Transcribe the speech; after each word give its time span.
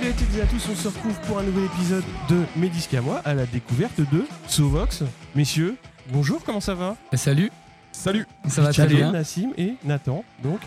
Salut 0.00 0.12
à 0.12 0.16
toutes 0.16 0.38
et 0.38 0.40
à 0.40 0.46
tous, 0.46 0.68
on 0.72 0.74
se 0.74 0.88
retrouve 0.88 1.20
pour 1.26 1.38
un 1.40 1.42
nouvel 1.42 1.64
épisode 1.64 2.04
de 2.30 2.38
Mes 2.56 2.70
disques 2.70 2.94
à 2.94 3.02
moi, 3.02 3.20
à 3.22 3.34
la 3.34 3.44
découverte 3.44 4.00
de 4.00 4.24
Sovox. 4.48 5.02
Messieurs, 5.34 5.76
bonjour, 6.10 6.42
comment 6.42 6.60
ça 6.60 6.74
va? 6.74 6.96
Salut, 7.12 7.50
Salut 7.92 8.26
ça 8.48 8.62
va 8.62 8.72
très 8.72 8.84
Salut, 8.84 8.94
bien. 8.96 9.12
Nassim 9.12 9.52
et 9.58 9.74
Nathan, 9.84 10.24
donc. 10.42 10.60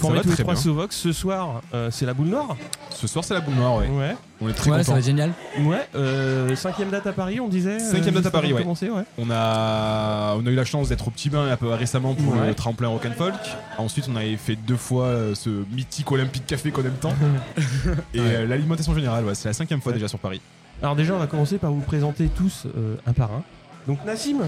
Va 0.00 0.20
tous 0.20 0.28
les 0.30 0.34
trois 0.36 0.54
bien. 0.54 0.62
Sovox, 0.62 0.96
ce 0.96 1.12
soir, 1.12 1.62
euh, 1.72 1.88
c'est 1.90 2.04
la 2.04 2.14
boule 2.14 2.26
noire 2.28 2.56
Ce 2.90 3.06
soir 3.06 3.24
c'est 3.24 3.32
la 3.34 3.40
boule 3.40 3.54
noire, 3.54 3.76
ouais. 3.76 3.88
Ouais. 3.88 4.16
On 4.40 4.48
est 4.48 4.52
très 4.52 4.70
Ouais, 4.70 4.82
ça 4.82 4.92
va 4.92 4.98
être 4.98 5.04
génial. 5.04 5.32
Ouais, 5.60 5.88
euh, 5.94 6.54
cinquième 6.56 6.90
date 6.90 7.06
à 7.06 7.12
Paris, 7.12 7.40
on 7.40 7.48
disait. 7.48 7.76
euh, 7.76 7.78
Cinquième 7.78 8.14
date 8.14 8.26
à 8.26 8.30
Paris, 8.30 8.52
ouais. 8.52 8.62
commencer, 8.62 8.90
ouais. 8.90 9.04
On 9.18 9.30
a, 9.30 10.34
on 10.36 10.44
a 10.46 10.50
eu 10.50 10.54
la 10.54 10.64
chance 10.64 10.88
d'être 10.88 11.06
au 11.08 11.10
petit 11.10 11.30
bain 11.30 11.48
un 11.50 11.56
peu 11.56 11.68
récemment 11.68 12.14
pour 12.14 12.34
Ouais. 12.34 12.48
le 12.48 12.54
tremplin 12.54 12.88
rock 12.88 13.06
and 13.06 13.12
folk. 13.16 13.34
Ensuite, 13.78 14.06
on 14.12 14.16
avait 14.16 14.36
fait 14.36 14.56
deux 14.56 14.76
fois 14.76 15.04
euh, 15.06 15.34
ce 15.34 15.48
mythique 15.72 16.10
Olympique 16.10 16.46
Café 16.46 16.70
qu'on 16.70 16.82
aime 16.84 16.96
tant. 17.00 17.14
Et 18.14 18.20
Ouais. 18.20 18.26
euh, 18.26 18.46
l'alimentation 18.46 18.94
générale, 18.94 19.24
ouais, 19.24 19.34
c'est 19.34 19.48
la 19.48 19.54
cinquième 19.54 19.80
fois 19.80 19.92
Ouais. 19.92 19.98
déjà 19.98 20.08
sur 20.08 20.18
Paris. 20.18 20.40
Alors 20.82 20.96
déjà, 20.96 21.14
on 21.14 21.18
va 21.18 21.26
commencer 21.28 21.56
par 21.58 21.70
vous 21.70 21.80
présenter 21.80 22.28
tous 22.28 22.66
euh, 22.76 22.96
un 23.06 23.12
par 23.12 23.30
un. 23.32 23.42
Donc 23.86 24.04
Nassim 24.04 24.38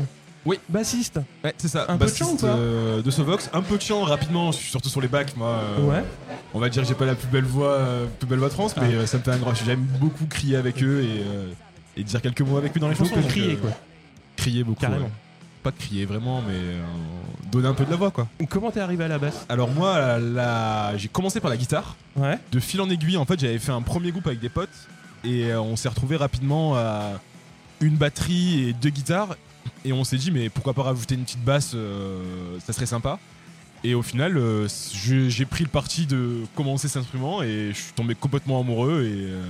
Oui. 0.46 0.58
Bassiste 0.68 1.18
Ouais, 1.44 1.54
c'est 1.58 1.68
ça. 1.68 1.84
Un 1.88 1.96
peu 1.98 2.06
de 2.06 2.10
chant 2.14 2.32
ou 2.32 2.36
pas 2.36 2.46
euh, 2.46 3.02
De 3.02 3.10
Sovox, 3.10 3.50
un 3.52 3.62
peu 3.62 3.76
de 3.76 3.82
chant 3.82 4.02
rapidement, 4.04 4.52
surtout 4.52 4.88
sur 4.88 5.00
les 5.00 5.08
bacs. 5.08 5.36
Moi, 5.36 5.48
euh, 5.48 5.82
Ouais. 5.82 6.04
on 6.54 6.58
va 6.60 6.68
dire 6.68 6.82
que 6.82 6.88
j'ai 6.88 6.94
pas 6.94 7.04
la 7.04 7.14
plus 7.16 7.28
belle 7.28 7.44
voix, 7.44 7.72
euh, 7.72 8.06
plus 8.18 8.26
belle 8.28 8.38
voix 8.38 8.48
trans, 8.48 8.68
mais 8.80 8.94
Ah. 9.02 9.06
ça 9.06 9.18
me 9.18 9.22
fait 9.22 9.32
un 9.32 9.38
grand. 9.38 9.52
J'aime 9.54 9.84
beaucoup 10.00 10.26
crier 10.26 10.56
avec 10.56 10.82
eux 10.82 11.02
et, 11.04 12.00
et 12.00 12.04
dire 12.04 12.22
quelques 12.22 12.40
mots 12.42 12.56
avec 12.56 12.76
eux 12.76 12.80
dans 12.80 12.88
les 12.88 12.94
chansons. 12.94 13.14
donc, 13.16 13.26
crier, 13.28 13.56
quoi. 13.56 13.70
Crier 14.36 14.64
beaucoup. 14.64 14.80
Carrément. 14.80 15.06
ouais. 15.06 15.10
Pas 15.62 15.72
crier 15.72 16.04
vraiment, 16.06 16.42
mais 16.46 16.54
donner 17.50 17.66
un 17.66 17.74
peu 17.74 17.84
de 17.84 17.90
la 17.90 17.96
voix, 17.96 18.12
quoi. 18.12 18.28
Comment 18.48 18.70
t'es 18.70 18.78
arrivé 18.78 19.02
à 19.02 19.08
la 19.08 19.18
basse? 19.18 19.44
Alors 19.48 19.68
moi, 19.68 19.98
la- 19.98 20.18
la- 20.20 20.96
j'ai 20.96 21.08
commencé 21.08 21.40
par 21.40 21.50
la 21.50 21.56
guitare. 21.56 21.96
Ouais. 22.14 22.38
De 22.52 22.60
fil 22.60 22.80
en 22.80 22.88
aiguille, 22.88 23.16
en 23.16 23.24
fait, 23.24 23.40
j'avais 23.40 23.58
fait 23.58 23.72
un 23.72 23.82
premier 23.82 24.12
groupe 24.12 24.28
avec 24.28 24.38
des 24.38 24.48
potes 24.48 24.68
et 25.24 25.52
on 25.54 25.74
s'est 25.74 25.88
retrouvé 25.88 26.14
rapidement 26.16 26.76
à 26.76 27.14
une 27.80 27.96
batterie 27.96 28.68
et 28.68 28.72
deux 28.74 28.90
guitares 28.90 29.34
et 29.86 29.92
on 29.92 30.04
s'est 30.04 30.16
dit 30.18 30.30
mais 30.30 30.48
pourquoi 30.50 30.74
pas 30.74 30.82
rajouter 30.82 31.14
une 31.14 31.22
petite 31.24 31.42
basse, 31.44 31.72
euh, 31.74 32.58
ça 32.66 32.72
serait 32.72 32.86
sympa. 32.86 33.18
Et 33.84 33.94
au 33.94 34.02
final, 34.02 34.36
euh, 34.36 34.66
j'ai 35.28 35.44
pris 35.44 35.62
le 35.64 35.70
parti 35.70 36.06
de 36.06 36.40
commencer 36.56 36.88
cet 36.88 37.02
instrument 37.02 37.42
et 37.42 37.70
je 37.72 37.80
suis 37.80 37.92
tombé 37.92 38.14
complètement 38.14 38.58
amoureux 38.60 39.04
et 39.04 39.30
euh, 39.30 39.42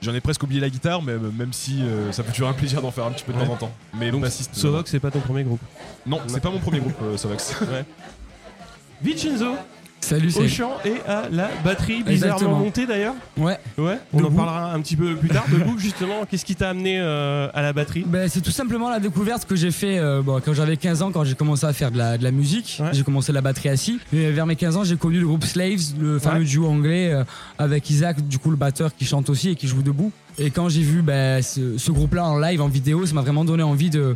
j'en 0.00 0.14
ai 0.14 0.20
presque 0.20 0.42
oublié 0.44 0.60
la 0.60 0.70
guitare, 0.70 1.02
mais 1.02 1.18
même 1.18 1.52
si 1.52 1.82
euh, 1.82 2.10
ça 2.12 2.22
fait 2.22 2.32
toujours 2.32 2.48
un 2.48 2.52
plaisir 2.54 2.80
d'en 2.80 2.90
faire 2.92 3.04
un 3.04 3.10
petit 3.10 3.24
peu 3.24 3.32
de 3.32 3.38
Ouais. 3.38 3.46
temps 3.46 3.52
en 3.52 3.56
temps. 3.56 3.72
Mais 3.98 4.10
Donc 4.10 4.22
bassiste, 4.22 4.54
Sovox, 4.54 4.90
c'est 4.90 5.00
pas 5.00 5.10
ton 5.10 5.20
premier 5.20 5.42
groupe. 5.44 5.60
non, 6.06 6.20
c'est 6.28 6.40
pas 6.40 6.50
mon 6.50 6.60
premier 6.60 6.78
groupe, 6.80 6.94
euh, 7.02 7.16
Sovox. 7.16 7.56
Vincenzo 9.02 9.54
Salut, 10.00 10.32
au 10.38 10.48
chant 10.48 10.72
et 10.86 10.94
à 11.06 11.28
la 11.30 11.50
batterie, 11.64 12.02
bizarrement 12.02 12.34
Exactement. 12.36 12.58
montée 12.60 12.86
d'ailleurs. 12.86 13.14
Ouais. 13.36 13.58
Ouais, 13.76 13.98
on 14.14 14.24
en 14.24 14.30
parlera 14.30 14.72
un 14.72 14.80
petit 14.80 14.96
peu 14.96 15.14
plus 15.16 15.28
tard. 15.28 15.44
Debout, 15.50 15.78
justement, 15.78 16.24
qu'est-ce 16.24 16.44
qui 16.46 16.54
t'a 16.54 16.70
amené 16.70 16.98
euh, 16.98 17.48
à 17.52 17.60
la 17.60 17.72
batterie? 17.74 18.04
Ben, 18.06 18.26
c'est 18.28 18.40
tout 18.40 18.50
simplement 18.50 18.88
la 18.88 19.00
découverte 19.00 19.44
que 19.46 19.54
j'ai 19.56 19.70
fait 19.70 19.98
euh, 19.98 20.22
bon, 20.22 20.40
quand 20.42 20.54
j'avais 20.54 20.76
15 20.78 21.02
ans, 21.02 21.10
quand 21.12 21.24
j'ai 21.24 21.34
commencé 21.34 21.66
à 21.66 21.72
faire 21.74 21.90
de 21.90 21.98
la, 21.98 22.16
de 22.16 22.24
la 22.24 22.30
musique. 22.30 22.78
Ouais. 22.80 22.88
J'ai 22.92 23.02
commencé 23.02 23.32
la 23.32 23.42
batterie 23.42 23.68
assis. 23.68 23.98
Et 24.12 24.30
vers 24.30 24.46
mes 24.46 24.56
15 24.56 24.76
ans, 24.78 24.84
j'ai 24.84 24.96
connu 24.96 25.18
le 25.20 25.26
groupe 25.26 25.44
Slaves, 25.44 25.80
le 26.00 26.18
fameux 26.18 26.38
Ouais. 26.40 26.44
duo 26.46 26.66
anglais 26.68 27.12
euh, 27.12 27.24
avec 27.58 27.90
Isaac, 27.90 28.26
du 28.26 28.38
coup 28.38 28.50
le 28.50 28.56
batteur 28.56 28.94
qui 28.96 29.04
chante 29.04 29.28
aussi 29.28 29.50
et 29.50 29.56
qui 29.56 29.66
joue 29.66 29.82
debout. 29.82 30.12
Et 30.40 30.50
quand 30.50 30.68
j'ai 30.68 30.82
vu 30.82 31.02
ben, 31.02 31.42
ce, 31.42 31.78
ce 31.78 31.90
groupe-là 31.90 32.24
en 32.24 32.38
live, 32.38 32.60
en 32.60 32.68
vidéo, 32.68 33.06
ça 33.06 33.14
m'a 33.14 33.22
vraiment 33.22 33.44
donné 33.44 33.62
envie 33.62 33.90
de 33.90 34.14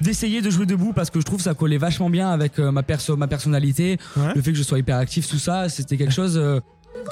d'essayer 0.00 0.40
de 0.40 0.48
jouer 0.50 0.64
debout 0.66 0.92
parce 0.94 1.10
que 1.10 1.20
je 1.20 1.24
trouve 1.24 1.38
que 1.38 1.44
ça 1.44 1.54
collait 1.54 1.76
vachement 1.78 2.08
bien 2.10 2.30
avec 2.30 2.58
euh, 2.58 2.70
ma, 2.72 2.82
perso 2.82 3.16
ma 3.16 3.26
personnalité, 3.28 3.98
Ouais. 4.16 4.32
le 4.34 4.40
fait 4.40 4.52
que 4.52 4.58
je 4.58 4.62
sois 4.62 4.78
hyper 4.78 4.96
actif, 4.96 5.28
tout 5.28 5.38
ça. 5.38 5.68
C'était 5.68 5.96
quelque 5.98 6.12
chose 6.14 6.36
euh, 6.38 6.60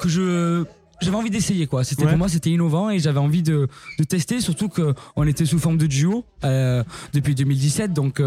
que 0.01 0.09
je 0.09 0.63
j'avais 1.01 1.15
envie 1.15 1.29
d'essayer 1.29 1.65
quoi. 1.67 1.83
C'était 1.83 2.03
Ouais. 2.03 2.09
pour 2.09 2.17
moi 2.17 2.27
c'était 2.27 2.49
innovant 2.49 2.89
et 2.89 2.99
j'avais 2.99 3.19
envie 3.19 3.41
de, 3.43 3.67
de 3.99 4.03
tester 4.03 4.41
surtout 4.41 4.67
que 4.67 4.93
on 5.15 5.25
était 5.27 5.45
sous 5.45 5.57
forme 5.59 5.77
de 5.77 5.85
duo 5.87 6.25
euh, 6.43 6.83
depuis 7.13 7.35
2017 7.35 7.93
donc 7.93 8.21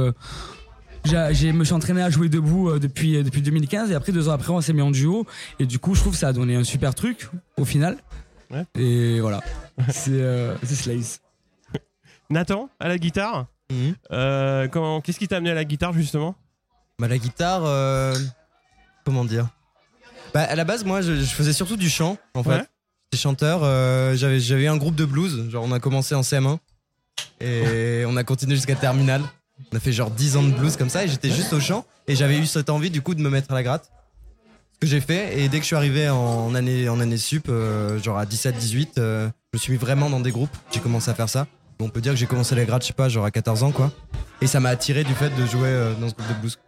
j'ai- 1.04 1.52
me 1.52 1.64
suis 1.64 1.74
entraîné 1.74 2.00
à 2.02 2.08
jouer 2.10 2.28
debout 2.28 2.78
depuis 2.78 3.22
depuis 3.22 3.42
2015 3.42 3.90
et 3.90 3.94
après 3.94 4.12
deux 4.12 4.28
ans 4.28 4.32
après 4.32 4.52
on 4.52 4.60
s'est 4.62 4.72
mis 4.72 4.80
en 4.82 4.90
duo 4.90 5.26
et 5.58 5.66
du 5.66 5.78
coup 5.78 5.94
je 5.94 6.00
trouve 6.00 6.12
que 6.14 6.18
ça 6.18 6.28
a 6.28 6.32
donné 6.32 6.54
un 6.54 6.64
super 6.64 6.94
truc 6.94 7.28
au 7.58 7.64
final. 7.64 7.98
Ouais. 8.52 8.64
Et 8.78 9.20
voilà. 9.20 9.40
c'est 9.88 10.10
euh, 10.10 10.56
c'est 10.62 10.74
Slays. 10.74 11.20
Nathan, 12.30 12.68
à 12.80 12.88
la 12.88 12.98
guitare. 12.98 13.46
Mhm. 13.70 13.94
Euh, 14.12 14.68
comment, 14.68 15.00
qu'est-ce 15.00 15.18
qui 15.18 15.28
t'a 15.28 15.36
amené 15.36 15.50
à 15.50 15.54
la 15.54 15.64
guitare 15.64 15.92
justement? 15.92 16.34
Bah 16.98 17.08
la 17.08 17.18
guitare, 17.18 17.62
euh, 17.64 18.14
comment 19.04 19.24
dire? 19.24 19.48
Bah 20.34 20.42
à 20.42 20.54
la 20.54 20.64
base 20.64 20.84
moi 20.84 21.00
je, 21.00 21.14
je 21.14 21.34
faisais 21.34 21.52
surtout 21.52 21.76
du 21.76 21.88
chant 21.88 22.18
en 22.34 22.42
fait. 22.42 22.50
Ouais. 22.50 22.64
J'étais 23.12 23.22
chanteur, 23.22 23.60
euh, 23.62 24.14
j'avais 24.14 24.40
j'avais 24.40 24.64
eu 24.64 24.68
un 24.68 24.76
groupe 24.76 24.94
de 24.94 25.04
blues, 25.04 25.50
genre 25.50 25.64
on 25.64 25.72
a 25.72 25.80
commencé 25.80 26.14
en 26.14 26.20
CM1 26.22 26.58
et 27.40 28.04
on 28.06 28.16
a 28.16 28.24
continué 28.24 28.56
jusqu'à 28.56 28.76
terminale. 28.76 29.22
On 29.72 29.76
a 29.76 29.80
fait 29.80 29.92
genre 29.92 30.10
10 30.10 30.36
ans 30.36 30.42
de 30.42 30.50
blues 30.50 30.76
comme 30.76 30.88
ça 30.88 31.04
et 31.04 31.08
j'étais 31.08 31.30
juste 31.30 31.52
au 31.52 31.60
chant 31.60 31.86
et 32.08 32.16
j'avais 32.16 32.38
eu 32.38 32.46
cette 32.46 32.68
envie 32.68 32.90
du 32.90 33.00
coup 33.00 33.14
de 33.14 33.20
me 33.22 33.30
mettre 33.30 33.50
à 33.52 33.54
la 33.54 33.62
gratte. 33.62 33.90
Que 34.82 34.88
j'ai 34.88 35.00
fait 35.00 35.38
et 35.38 35.48
dès 35.48 35.58
que 35.58 35.62
je 35.62 35.68
suis 35.68 35.76
arrivé 35.76 36.08
en 36.08 36.56
année 36.56 36.88
en 36.88 36.98
année 36.98 37.16
sup, 37.16 37.46
euh, 37.48 38.02
genre 38.02 38.18
à 38.18 38.26
17 38.26 38.56
18, 38.56 38.98
euh, 38.98 39.28
je 39.52 39.56
me 39.56 39.60
suis 39.60 39.72
mis 39.74 39.78
vraiment 39.78 40.10
dans 40.10 40.18
des 40.18 40.32
groupes, 40.32 40.50
j'ai 40.72 40.80
commencé 40.80 41.08
à 41.08 41.14
faire 41.14 41.28
ça. 41.28 41.46
On 41.78 41.88
peut 41.88 42.00
dire 42.00 42.14
que 42.14 42.18
j'ai 42.18 42.26
commencé 42.26 42.56
la 42.56 42.64
gratte, 42.64 42.82
je 42.82 42.88
sais 42.88 42.92
pas, 42.92 43.08
genre 43.08 43.24
à 43.24 43.30
14 43.30 43.62
ans 43.62 43.70
quoi. 43.70 43.92
Et 44.40 44.48
ça 44.48 44.58
m'a 44.58 44.70
attiré 44.70 45.04
du 45.04 45.14
fait 45.14 45.30
de 45.30 45.46
jouer 45.46 45.68
euh, 45.68 45.94
dans 46.00 46.08
ce 46.08 46.14
groupe 46.14 46.26
de 46.28 46.34
blues. 46.34 46.58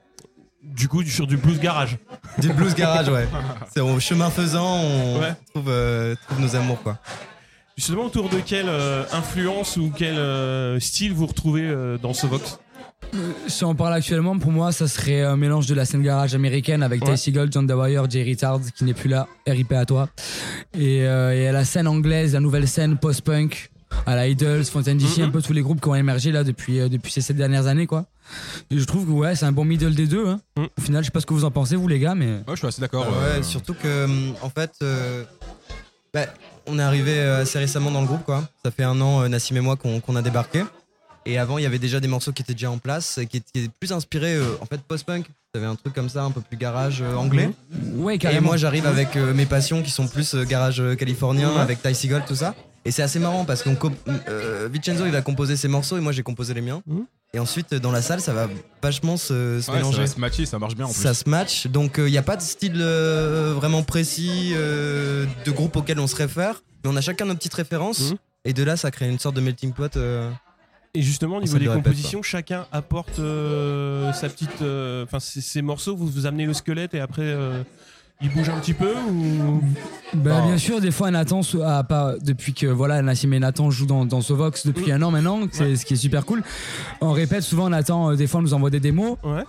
Du 0.63 0.87
coup, 0.87 1.03
sur 1.03 1.27
du 1.27 1.37
blues 1.37 1.59
garage. 1.59 1.99
Du 2.39 2.53
blues 2.53 2.77
garage, 2.77 3.09
ouais. 3.09 3.27
C'est 3.75 3.81
au 3.81 3.99
chemin 3.99 4.31
faisant, 4.31 4.77
on 4.77 5.19
Ouais. 5.19 5.35
trouve, 5.53 5.69
euh, 5.69 6.15
trouve 6.29 6.41
nos 6.41 6.55
amours, 6.55 6.81
quoi. 6.85 6.99
Justement, 7.77 8.05
autour 8.05 8.29
de 8.29 8.39
quelle 8.39 8.69
euh, 8.69 9.03
influence 9.13 9.77
ou 9.77 9.93
quel 9.95 10.17
euh, 10.17 10.79
style 10.79 11.13
vous 11.13 11.27
retrouvez 11.27 11.63
euh, 11.65 11.99
dans 11.99 12.15
ce 12.15 12.29
Vox? 12.29 12.61
Si 13.47 13.65
on 13.65 13.75
parle 13.75 13.93
actuellement, 13.95 14.39
pour 14.39 14.51
moi, 14.53 14.73
ça 14.73 14.89
serait 14.89 15.23
un 15.23 15.37
mélange 15.37 15.67
de 15.67 15.75
la 15.75 15.85
scène 15.85 16.03
garage 16.03 16.35
américaine 16.35 16.83
avec 16.83 17.05
Ouais. 17.05 17.15
Ty 17.15 17.19
Seagull, 17.19 17.49
John 17.53 17.67
Dewire, 17.67 18.09
Jay 18.11 18.23
Richards 18.23 18.61
qui 18.75 18.85
n'est 18.85 18.95
plus 18.95 19.09
là, 19.09 19.29
RIP 19.47 19.73
à 19.73 19.85
toi. 19.85 20.09
Et, 20.79 21.03
euh, 21.07 21.33
et 21.35 21.47
à 21.49 21.53
la 21.53 21.65
scène 21.65 21.87
anglaise, 21.87 22.33
la 22.33 22.41
nouvelle 22.41 22.67
scène 22.67 22.97
post-punk, 22.97 23.71
à 24.07 24.17
la 24.17 24.27
Idols, 24.29 24.65
Fontaine 24.65 24.99
DC, 24.99 25.19
Mhm. 25.19 25.25
un 25.27 25.31
peu 25.31 25.43
tous 25.43 25.53
les 25.53 25.63
groupes 25.63 25.81
qui 25.81 25.89
ont 25.89 25.95
émergé 25.95 26.33
là 26.33 26.43
depuis, 26.43 26.81
euh, 26.81 26.89
depuis 26.89 27.13
ces 27.13 27.21
sept 27.21 27.37
dernières 27.37 27.67
années, 27.67 27.87
quoi. 27.87 28.07
Et 28.71 28.79
je 28.79 28.85
trouve 28.85 29.05
que 29.07 29.11
ouais, 29.11 29.37
c'est 29.37 29.45
un 29.45 29.53
bon 29.53 29.65
middle 29.65 29.95
des 29.95 30.07
deux. 30.07 30.27
Hein. 30.27 30.41
Mhm. 30.57 30.69
Au 30.79 30.81
final, 30.81 31.03
je 31.03 31.07
sais 31.07 31.13
pas 31.13 31.21
ce 31.21 31.27
que 31.27 31.35
vous 31.35 31.45
en 31.45 31.51
pensez, 31.51 31.77
vous 31.77 31.87
les 31.89 31.99
gars, 32.01 32.15
mais. 32.15 32.27
Ouais, 32.27 32.43
je 32.53 32.57
suis 32.57 32.67
assez 32.67 32.81
d'accord. 32.81 33.07
ouais, 33.07 33.39
euh, 33.39 33.43
surtout 33.43 33.75
que, 33.75 34.07
en 34.43 34.51
fait, 34.51 34.73
euh, 34.83 35.23
bah, 36.13 36.23
on 36.67 36.79
est 36.79 36.83
arrivé 36.83 37.21
assez 37.21 37.59
récemment 37.59 37.91
dans 37.91 38.01
le 38.01 38.07
groupe, 38.07 38.25
quoi. 38.25 38.49
Ça 38.65 38.71
fait 38.71 38.85
un 38.85 39.01
an, 39.01 39.23
euh, 39.23 39.29
Nassim 39.29 39.55
et 39.57 39.61
moi, 39.61 39.77
qu'on 39.77 40.01
qu'on 40.01 40.17
a 40.17 40.23
débarqué. 40.23 40.65
Et 41.27 41.39
avant, 41.39 41.59
il 41.59 41.63
y 41.63 41.67
avait 41.67 41.79
déjà 41.79 42.01
des 42.01 42.09
morceaux 42.09 42.33
qui 42.33 42.43
étaient 42.43 42.53
déjà 42.55 42.71
en 42.71 42.79
place, 42.79 43.19
et 43.19 43.27
qui 43.27 43.39
étaient 43.39 43.69
plus 43.81 43.93
inspirés, 43.93 44.35
euh, 44.35 44.57
en 44.61 44.67
fait, 44.67 44.81
post-punk. 44.83 45.27
Il 45.55 45.61
y 45.61 45.65
avait 45.65 45.73
un 45.73 45.77
truc 45.77 45.95
comme 45.95 46.09
ça, 46.09 46.23
un 46.25 46.31
peu 46.31 46.41
plus 46.41 46.57
garage 46.57 47.01
euh, 47.01 47.15
anglais. 47.15 47.51
Ouais, 47.95 48.17
Et 48.17 48.19
carrément. 48.19 48.49
moi, 48.49 48.57
j'arrive 48.57 48.87
avec 48.87 49.17
euh, 49.17 49.33
mes 49.33 49.47
passions 49.47 49.83
qui 49.83 49.91
sont 49.91 50.07
plus 50.09 50.35
euh, 50.35 50.45
garage 50.45 50.83
californien, 50.99 51.51
Ouais. 51.53 51.61
avec 51.61 51.81
Ty 51.83 51.95
Seagull, 51.95 52.25
tout 52.27 52.35
ça. 52.35 52.55
Et 52.85 52.91
c'est 52.91 53.03
assez 53.03 53.19
marrant 53.19 53.47
parce 53.47 53.63
que 53.63 53.71
Vincenzo, 54.69 55.07
il 55.07 55.13
va 55.13 55.23
composer 55.23 55.57
ses 55.57 55.69
morceaux 55.69 55.97
et 55.97 56.01
moi, 56.01 56.13
j'ai 56.13 56.23
composé 56.23 56.53
les 56.55 56.61
miens. 56.61 56.83
Mhm. 56.87 57.05
Et 57.33 57.39
ensuite, 57.39 57.75
dans 57.75 57.91
la 57.91 58.03
salle, 58.03 58.21
ça 58.21 58.33
va 58.35 58.49
vachement 58.83 59.17
se, 59.17 59.27
se 59.27 59.35
ouais, 59.57 59.61
ça 59.63 59.73
mélanger. 59.73 59.99
va 60.03 60.07
se 60.07 60.21
matcher, 60.21 60.47
ça 60.47 60.59
marche 60.59 60.75
bien 60.77 60.85
en 60.87 60.93
plus. 60.93 61.01
Ça 61.03 61.15
se 61.15 61.29
match, 61.29 61.67
donc 61.67 61.95
il 61.99 62.05
n'y 62.11 62.19
a 62.19 62.23
pas 62.23 62.37
de 62.37 62.43
style 62.43 62.77
euh, 62.81 63.55
vraiment 63.57 63.83
précis 63.83 64.53
euh, 64.55 65.27
de 65.45 65.51
groupe 65.51 65.75
auquel 65.77 65.99
on 65.99 66.07
se 66.07 66.15
réfère, 66.15 66.63
mais 66.85 66.91
on 66.93 66.97
a 66.97 67.01
chacun 67.01 67.25
nos 67.25 67.35
petites 67.35 67.55
références, 67.55 68.11
Mhm. 68.13 68.17
et 68.45 68.53
de 68.53 68.63
là 68.63 68.77
ça 68.77 68.91
crée 68.93 69.09
une 69.09 69.19
sorte 69.19 69.35
de 69.35 69.41
melting 69.41 69.73
pot. 69.73 69.97
Et 70.95 71.03
justement, 71.03 71.39
au 71.39 71.41
niveau 71.43 71.59
des 71.59 71.67
répète 71.69 71.83
compositions, 71.83 72.23
chacun 72.23 72.67
apporte 72.71 73.19
euh, 73.19 74.13
sa 74.13 74.29
petite. 74.29 74.63
euh, 74.63 75.05
Enfin, 75.05 75.19
ces 75.21 75.41
ces 75.41 75.61
morceaux, 75.63 75.97
vous 75.97 76.07
vous 76.07 76.27
amenez 76.27 76.47
le 76.47 76.53
squelette 76.55 76.95
et 76.95 77.01
après, 77.01 77.23
euh, 77.25 77.63
il 78.23 78.31
bouge 78.31 78.49
un 78.49 78.61
petit 78.61 78.75
peu 78.75 78.93
ou? 79.11 79.61
Bah, 80.15 80.41
Oh. 80.43 80.47
bien 80.47 80.57
sûr, 80.57 80.81
des 80.81 80.93
fois 80.93 81.11
Nathan, 81.11 81.41
ah, 81.65 81.83
pas 81.83 82.15
depuis 82.23 82.55
que 82.55 82.67
voilà 82.67 83.03
Nassim 83.03 83.33
et 83.33 83.41
Nathan 83.41 83.71
jouent 83.71 83.87
dans, 83.87 84.05
dans 84.07 84.21
Sovox 84.21 84.67
depuis 84.67 84.93
un 84.93 85.03
an 85.03 85.11
maintenant, 85.11 85.41
c'est 85.51 85.75
ce 85.75 85.85
qui 85.85 85.95
est 85.95 85.97
super 85.97 86.25
cool. 86.25 86.45
On 87.01 87.11
répète 87.11 87.43
souvent 87.43 87.69
Nathan, 87.69 88.13
euh, 88.13 88.17
des 88.17 88.29
fois 88.29 88.41
nous 88.41 88.55
envoie 88.55 88.71
des 88.71 88.81
démos. 88.81 89.17
Ouais. 89.25 89.43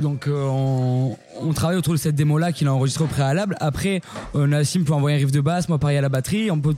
Donc 0.00 0.26
euh, 0.26 0.46
on, 0.48 1.16
on 1.40 1.52
travaille 1.52 1.76
autour 1.76 1.92
de 1.92 1.98
cette 1.98 2.14
démo 2.14 2.38
là 2.38 2.52
qu'il 2.52 2.66
a 2.66 2.72
enregistrée 2.72 3.04
au 3.04 3.08
préalable. 3.08 3.56
Après, 3.60 4.00
euh, 4.36 4.46
Nassim 4.46 4.84
peut 4.84 4.94
envoyer 4.94 5.16
un 5.18 5.20
riff 5.20 5.32
de 5.32 5.40
basse, 5.42 5.68
moi 5.68 5.78
pareil 5.78 5.98
à 5.98 6.00
la 6.00 6.08
batterie. 6.08 6.50
On 6.50 6.58
peut 6.60 6.76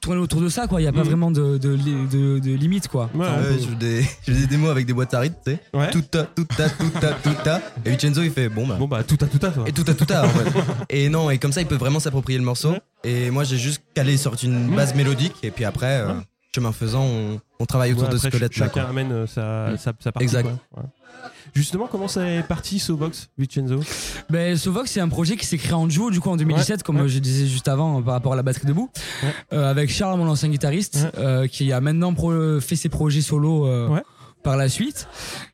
tourner 0.00 0.20
autour 0.20 0.40
de 0.40 0.48
ça 0.48 0.66
quoi. 0.66 0.80
Il 0.80 0.84
y 0.84 0.86
a 0.88 0.92
pas 0.92 1.00
Mhm. 1.00 1.04
vraiment 1.06 1.30
de, 1.30 1.58
de, 1.58 1.76
de, 1.76 2.38
de 2.38 2.50
limite 2.54 2.88
quoi. 2.88 3.10
Ouais, 3.14 3.26
Enfin, 3.26 3.34
on 3.38 3.42
ouais, 3.42 3.48
peut- 3.56 3.58
je, 3.62 3.68
fais 3.68 3.74
des, 3.76 4.02
je 4.26 4.32
fais 4.32 4.40
des 4.40 4.46
démos 4.46 4.70
avec 4.70 4.86
des 4.86 4.92
boîtes 4.92 5.14
à 5.14 5.20
rythme, 5.20 5.36
tu 5.44 5.52
sais. 5.52 5.60
Ouais. 5.74 5.90
Tout 5.90 6.04
à, 6.14 6.22
tout 6.24 6.46
à, 6.58 6.68
tout 6.70 7.06
à, 7.06 7.12
tout 7.12 7.48
à. 7.48 7.60
Et 7.84 7.90
Vincenzo 7.90 8.22
il 8.22 8.30
fait 8.30 8.48
bon 8.48 8.66
bah. 8.66 8.76
Bon, 8.78 8.88
bah, 8.88 9.02
tout 9.04 9.18
à 9.20 9.26
tout 9.26 9.44
à 9.44 9.50
toi. 9.50 9.64
Et 9.66 9.72
tout 9.72 9.84
à 9.86 9.94
tout 9.94 10.12
à 10.12 10.24
en 10.26 10.28
fait. 10.28 10.50
Et 10.90 11.08
non, 11.08 11.30
et 11.30 11.38
comme 11.38 11.52
ça 11.52 11.60
il 11.60 11.66
peut 11.66 11.76
vraiment 11.76 12.00
s'approprier 12.00 12.38
le 12.38 12.44
morceau. 12.44 12.70
Ouais. 12.72 12.80
Et 13.04 13.30
moi 13.30 13.44
j'ai 13.44 13.58
juste 13.58 13.82
calé 13.94 14.16
sur 14.16 14.34
une 14.42 14.74
base 14.74 14.94
mélodique, 14.94 15.34
et 15.42 15.50
puis 15.50 15.64
après, 15.64 16.00
euh, 16.00 16.08
Ouais. 16.08 16.20
chemin 16.54 16.72
faisant, 16.72 17.04
on, 17.04 17.40
on 17.60 17.66
travaille 17.66 17.92
autour 17.92 18.04
Ouais, 18.04 18.10
de 18.12 18.16
ce 18.18 18.28
squelette 18.28 18.56
là. 18.56 18.66
Chacun 18.66 18.86
amène 18.86 19.12
euh, 19.12 19.26
sa, 19.26 19.76
sa, 19.76 19.92
sa 20.00 20.12
partie. 20.12 20.24
Exact. 20.24 20.48
quoi. 20.74 20.82
Justement, 21.54 21.86
comment 21.90 22.08
ça 22.08 22.26
est 22.28 22.42
parti 22.42 22.78
Sovox, 22.78 23.28
Vincenzo? 23.38 23.80
Ben, 24.30 24.56
Sovox, 24.56 24.90
c'est 24.90 25.00
un 25.00 25.08
projet 25.08 25.36
qui 25.36 25.46
s'est 25.46 25.58
créé 25.58 25.72
en 25.72 25.86
duo, 25.86 26.10
du 26.10 26.20
coup, 26.20 26.30
en 26.30 26.36
2017, 26.36 26.82
comme 26.82 27.00
ouais. 27.00 27.08
je 27.08 27.18
disais 27.18 27.46
juste 27.46 27.68
avant, 27.68 27.98
euh, 27.98 28.02
par 28.02 28.14
rapport 28.14 28.32
à 28.32 28.36
la 28.36 28.42
batterie 28.42 28.66
debout, 28.66 28.90
Ouais. 29.22 29.28
euh, 29.52 29.70
avec 29.70 29.90
Charles, 29.90 30.18
mon 30.18 30.28
ancien 30.28 30.48
guitariste, 30.48 31.08
euh, 31.18 31.46
qui 31.46 31.72
a 31.72 31.80
maintenant 31.80 32.14
pro- 32.14 32.60
fait 32.60 32.76
ses 32.76 32.88
projets 32.88 33.20
solo 33.20 33.66
euh, 33.66 34.00
par 34.42 34.56
la 34.56 34.68
suite. 34.68 35.08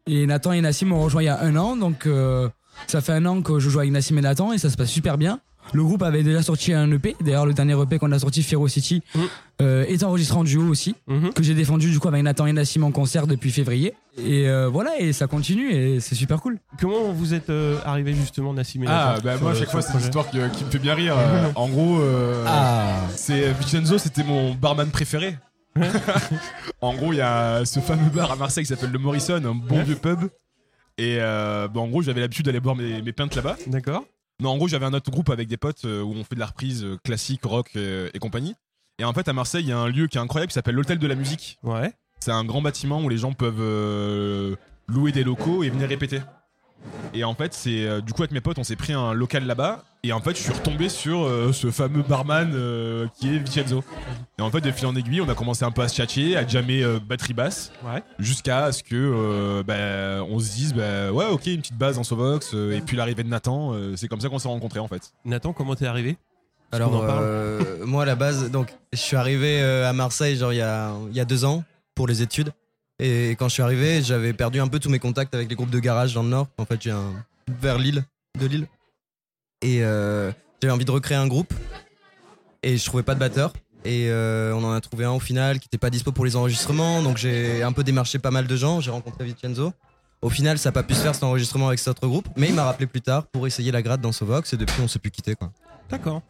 Et 0.07 0.27
Nathan 0.27 0.53
et 0.53 0.61
Nassim 0.61 0.87
m'ont 0.89 1.01
rejoint 1.03 1.23
il 1.23 1.27
y 1.27 1.29
a 1.29 1.41
un 1.43 1.57
an, 1.57 1.77
donc 1.77 2.07
euh, 2.07 2.49
ça 2.87 3.01
fait 3.01 3.13
un 3.13 3.25
an 3.27 3.43
que 3.43 3.59
je 3.59 3.69
joue 3.71 3.79
avec 3.81 3.91
Nassim 3.91 4.17
et 4.19 4.23
Nathan, 4.23 4.53
et 4.53 4.59
ça 4.59 4.71
se 4.71 4.77
passe 4.77 4.91
super 4.91 5.19
bien. 5.19 5.41
Le 5.73 5.83
groupe 5.83 6.03
avait 6.03 6.23
déjà 6.23 6.43
sorti 6.43 6.73
un 6.73 6.91
EP, 6.93 7.17
d'ailleurs 7.21 7.45
le 7.45 7.53
dernier 7.53 7.75
EP 7.81 7.99
qu'on 7.99 8.13
a 8.13 8.19
sorti, 8.19 8.43
Fero 8.43 8.67
City, 8.69 9.03
Mhm. 9.15 9.23
euh, 9.63 9.85
est 9.87 10.03
enregistré 10.05 10.39
en 10.39 10.45
duo 10.45 10.63
aussi, 10.69 10.95
Mhm. 11.09 11.33
que 11.33 11.43
j'ai 11.43 11.55
défendu 11.55 11.91
du 11.91 11.99
coup 11.99 12.09
avec 12.09 12.23
Nathan 12.23 12.47
et 12.47 12.53
Nassim 12.53 12.83
en 12.85 12.93
concert 12.93 13.27
depuis 13.27 13.51
février. 13.51 13.93
Et 14.19 14.49
euh, 14.49 14.69
voilà, 14.69 14.99
et 14.99 15.13
ça 15.13 15.27
continue, 15.27 15.73
et 15.73 16.01
c'est 16.01 16.15
super 16.15 16.41
cool. 16.41 16.59
Comment 16.81 17.13
vous 17.13 17.35
êtes 17.35 17.51
euh, 17.51 17.77
arrivé 17.85 18.15
justement, 18.15 18.55
Nassim 18.55 18.85
et 18.85 18.87
Ah, 18.89 19.15
Nathan, 19.17 19.23
bah 19.25 19.33
sur 19.35 19.43
moi, 19.43 19.53
à 19.53 19.55
chaque 19.55 19.71
fois, 19.71 19.83
c'est 19.83 19.93
une 19.95 20.01
histoire 20.01 20.31
qui, 20.31 20.39
qui 20.57 20.65
me 20.65 20.71
fait 20.71 20.79
bien 20.79 20.95
rire. 20.95 21.15
Euh, 21.19 21.51
en 21.57 21.69
gros, 21.69 21.99
euh, 22.01 22.45
Ah 22.47 23.01
c'est 23.15 23.51
Vincenzo, 23.53 23.99
c'était 23.99 24.25
mon 24.25 24.55
barman 24.55 24.89
préféré. 24.91 25.37
en 26.81 26.95
gros, 26.95 27.13
il 27.13 27.17
y 27.17 27.21
a 27.21 27.65
ce 27.65 27.81
fameux 27.81 28.09
bar 28.11 28.33
à 28.33 28.37
Marseille 28.37 28.65
qui 28.65 28.69
s'appelle 28.69 28.93
le 28.93 28.99
Morrison, 28.99 29.35
un 29.45 29.55
bon 29.55 29.83
vieux 29.83 29.97
pub. 29.97 30.21
Et 30.99 31.19
euh, 31.21 31.69
bah, 31.69 31.81
en 31.81 31.89
gros, 31.89 32.01
j'avais 32.01 32.21
l'habitude 32.23 32.47
d'aller 32.47 32.61
boire 32.61 32.77
mes, 32.77 33.03
mes 33.03 33.13
pintes 33.13 33.35
là-bas. 33.37 33.57
D'accord. 33.67 34.05
Non, 34.41 34.51
en 34.51 34.57
gros, 34.57 34.69
j'avais 34.69 34.87
un 34.87 34.93
autre 34.93 35.11
groupe 35.11 35.31
avec 35.31 35.49
des 35.49 35.57
potes 35.57 35.85
euh, 35.85 36.03
où 36.03 36.13
on 36.13 36.25
fait 36.25 36.35
de 36.35 36.41
la 36.41 36.47
reprise 36.47 36.85
euh, 36.85 36.99
classique, 37.03 37.45
rock 37.45 37.71
euh, 37.77 38.11
et 38.13 38.19
compagnie. 38.19 38.55
Et 38.99 39.05
en 39.05 39.13
fait, 39.13 39.29
à 39.29 39.33
Marseille, 39.33 39.65
il 39.65 39.69
y 39.69 39.73
a 39.73 39.79
un 39.79 39.89
lieu 39.89 40.07
qui 40.07 40.19
est 40.19 40.21
incroyable 40.21 40.51
qui 40.51 40.55
s'appelle 40.55 40.75
l'Hôtel 40.75 40.99
de 40.99 41.07
la 41.07 41.15
Musique. 41.15 41.59
Ouais. 41.63 41.93
C'est 42.21 42.33
un 42.33 42.45
grand 42.45 42.63
bâtiment 42.63 43.03
où 43.03 43.09
les 43.09 43.19
gens 43.19 43.33
peuvent 43.33 43.61
euh, 43.61 44.57
louer 44.89 45.13
des 45.13 45.25
locaux 45.25 45.63
et 45.63 45.71
venir 45.71 45.89
répéter. 45.89 46.21
Et 47.15 47.25
en 47.25 47.35
fait, 47.35 47.53
c'est 47.55 47.87
euh, 47.87 48.01
du 48.01 48.13
coup 48.13 48.23
avec 48.23 48.33
mes 48.33 48.41
potes, 48.41 48.59
on 48.59 48.65
s'est 48.65 48.77
pris 48.77 48.93
un 48.93 49.13
local 49.13 49.47
là-bas. 49.47 49.85
Et 50.07 50.13
en 50.13 50.21
fait, 50.21 50.37
je 50.37 50.43
suis 50.43 50.53
retombé 50.53 50.89
sur 50.89 51.25
euh, 51.25 51.53
ce 51.53 51.71
fameux 51.73 52.03
barman 52.03 52.53
euh, 52.55 53.09
qui 53.19 53.35
est 53.35 53.39
Vincenzo. 53.39 53.83
Et 54.39 54.43
en 54.43 54.51
fait, 54.51 54.61
de 54.61 54.71
fil 54.71 54.87
en 54.87 54.95
aiguille, 54.95 55.21
on 55.21 55.29
a 55.29 55.35
commencé 55.35 55.65
un 55.65 55.71
peu 55.73 55.83
à 55.83 55.89
se 55.89 55.97
tchatcher, 55.97 56.37
à 56.37 56.47
jammer 56.47 56.83
euh, 56.85 57.01
batterie 57.01 57.33
basse, 57.35 57.73
Ouais. 57.85 58.03
jusqu'à 58.19 58.71
ce 58.71 58.83
que 58.85 58.95
euh, 58.95 59.63
bah, 59.65 60.25
on 60.31 60.39
se 60.39 60.53
dise, 60.55 60.75
bah, 60.75 61.11
ouais, 61.11 61.27
ok, 61.27 61.47
une 61.47 61.61
petite 61.61 61.77
base 61.79 61.99
en 61.99 62.05
Sovox. 62.05 62.53
euh, 62.55 62.77
et 62.77 62.81
puis 62.83 62.97
l'arrivée 62.97 63.25
de 63.25 63.29
Nathan, 63.29 63.73
euh, 63.75 63.95
c'est 63.97 64.07
comme 64.07 64.21
ça 64.21 64.29
qu'on 64.29 64.39
s'est 64.39 64.47
rencontrés 64.49 64.79
en 64.81 64.87
fait. 64.89 65.13
Nathan, 65.25 65.53
comment 65.53 65.75
t'es 65.75 65.87
arrivé? 65.87 66.17
Alors, 66.73 66.93
On 66.93 66.97
en 66.99 67.07
parle 67.07 67.25
euh, 67.25 67.85
moi, 67.87 68.03
à 68.03 68.07
la 68.07 68.15
base, 68.17 68.51
donc, 68.51 68.69
je 68.93 68.99
suis 68.99 69.17
arrivé 69.17 69.61
euh, 69.61 69.89
à 69.89 69.93
Marseille, 69.93 70.37
genre, 70.37 70.53
il 70.53 70.57
y 70.57 70.63
a, 70.63 70.93
il 71.11 71.17
y 71.17 71.21
a 71.21 71.25
deux 71.25 71.45
ans, 71.45 71.65
pour 71.95 72.07
les 72.07 72.23
études. 72.23 72.53
Et 72.99 73.31
quand 73.39 73.49
je 73.49 73.55
suis 73.55 73.63
arrivé, 73.63 74.03
j'avais 74.03 74.33
perdu 74.33 74.61
un 74.61 74.69
peu 74.69 74.79
tous 74.79 74.89
mes 74.91 74.99
contacts 74.99 75.35
avec 75.35 75.49
les 75.49 75.55
groupes 75.57 75.71
de 75.71 75.79
garage 75.81 76.15
dans 76.15 76.23
le 76.23 76.29
Nord. 76.29 76.47
En 76.59 76.65
fait, 76.65 76.81
j'ai 76.83 76.91
un. 76.93 77.13
vers 77.61 77.79
Lille, 77.79 78.05
de 78.41 78.47
Lille. 78.47 78.67
Et 79.63 79.83
euh, 79.83 80.31
j'avais 80.61 80.73
envie 80.73 80.85
de 80.85 80.91
recréer 80.91 81.17
un 81.17 81.27
groupe. 81.27 81.53
Et 82.63 82.77
je 82.77 82.85
trouvais 82.85 83.03
pas 83.03 83.15
de 83.15 83.21
batteur. 83.21 83.53
Et 83.85 84.09
euh, 84.11 84.55
on 84.55 84.65
en 84.65 84.73
a 84.73 84.81
trouvé 84.81 85.05
un 85.05 85.13
au 85.13 85.21
final 85.21 85.61
qui 85.61 85.67
n'était 85.67 85.79
pas 85.79 85.91
dispo 85.91 86.13
pour 86.13 86.25
les 86.25 86.37
enregistrements. 86.37 87.03
Donc, 87.03 87.19
j'ai 87.19 87.63
un 87.63 87.73
peu 87.73 87.85
démarché 87.85 88.19
pas 88.19 88.31
mal 88.31 88.47
de 88.47 88.57
gens. 88.57 88.81
J'ai 88.81 88.91
rencontré 88.91 89.25
Vincenzo. 89.25 89.73
Au 90.23 90.31
final, 90.31 90.59
ça 90.59 90.71
n'a 90.71 90.73
pas 90.73 90.83
pu 90.83 90.95
se 90.95 91.01
faire 91.01 91.15
cet 91.15 91.25
enregistrement 91.25 91.69
avec 91.69 91.79
cet 91.79 91.89
autre 91.89 92.09
groupe. 92.09 92.29
Mais 92.37 92.49
il 92.49 92.55
m'a 92.55 92.65
rappelé 92.65 92.87
plus 92.87 93.03
tard 93.03 93.27
pour 93.27 93.47
essayer 93.47 93.71
la 93.71 93.83
grade 93.83 94.01
dans 94.01 94.13
Sovox. 94.13 94.53
Et 94.53 94.57
depuis, 94.57 94.83
on 94.83 94.89
s'est 94.89 94.99
plus 94.99 95.11
quitté, 95.11 95.35
quoi. 95.35 95.53
D'accord. 95.89 96.23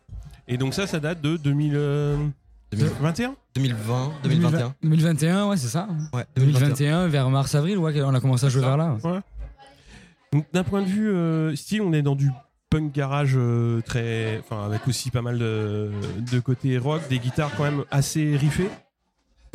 Et 0.49 0.59
donc 0.59 0.75
ça, 0.75 0.87
ça 0.87 1.01
date 1.01 1.21
de 1.21 1.37
2021 1.37 3.37
2020, 3.55 4.13
2021. 4.23 4.75
2021, 4.83 5.49
ouais, 5.49 5.57
c'est 5.57 5.69
ça. 5.69 5.89
Ouais, 6.13 6.25
2021. 6.37 6.61
2021, 6.61 7.09
vers 7.09 7.31
mars-avril, 7.31 7.79
ouais, 7.79 8.03
on 8.03 8.15
a 8.15 8.21
commencé 8.21 8.47
à 8.47 8.49
jouer 8.49 8.63
vers 8.63 8.77
là. 8.77 8.97
Donc 10.33 10.47
d'un 10.53 10.65
point 10.65 10.83
de 10.83 10.87
vue 10.87 11.09
euh, 11.09 11.55
style, 11.57 11.83
on 11.83 11.93
est 11.93 12.03
dans 12.03 12.17
du 12.17 12.31
punk 12.71 12.93
garage 12.93 13.35
euh, 13.37 13.81
très, 13.83 14.39
enfin 14.39 14.65
avec 14.65 14.87
aussi 14.89 15.11
pas 15.11 15.23
mal 15.23 15.39
de, 15.39 15.91
de 16.31 16.41
côté 16.41 16.79
rock, 16.79 17.03
des 17.09 17.19
guitares 17.19 17.51
quand 17.57 17.65
même 17.65 17.85
assez 17.91 18.37
riffées. 18.37 18.71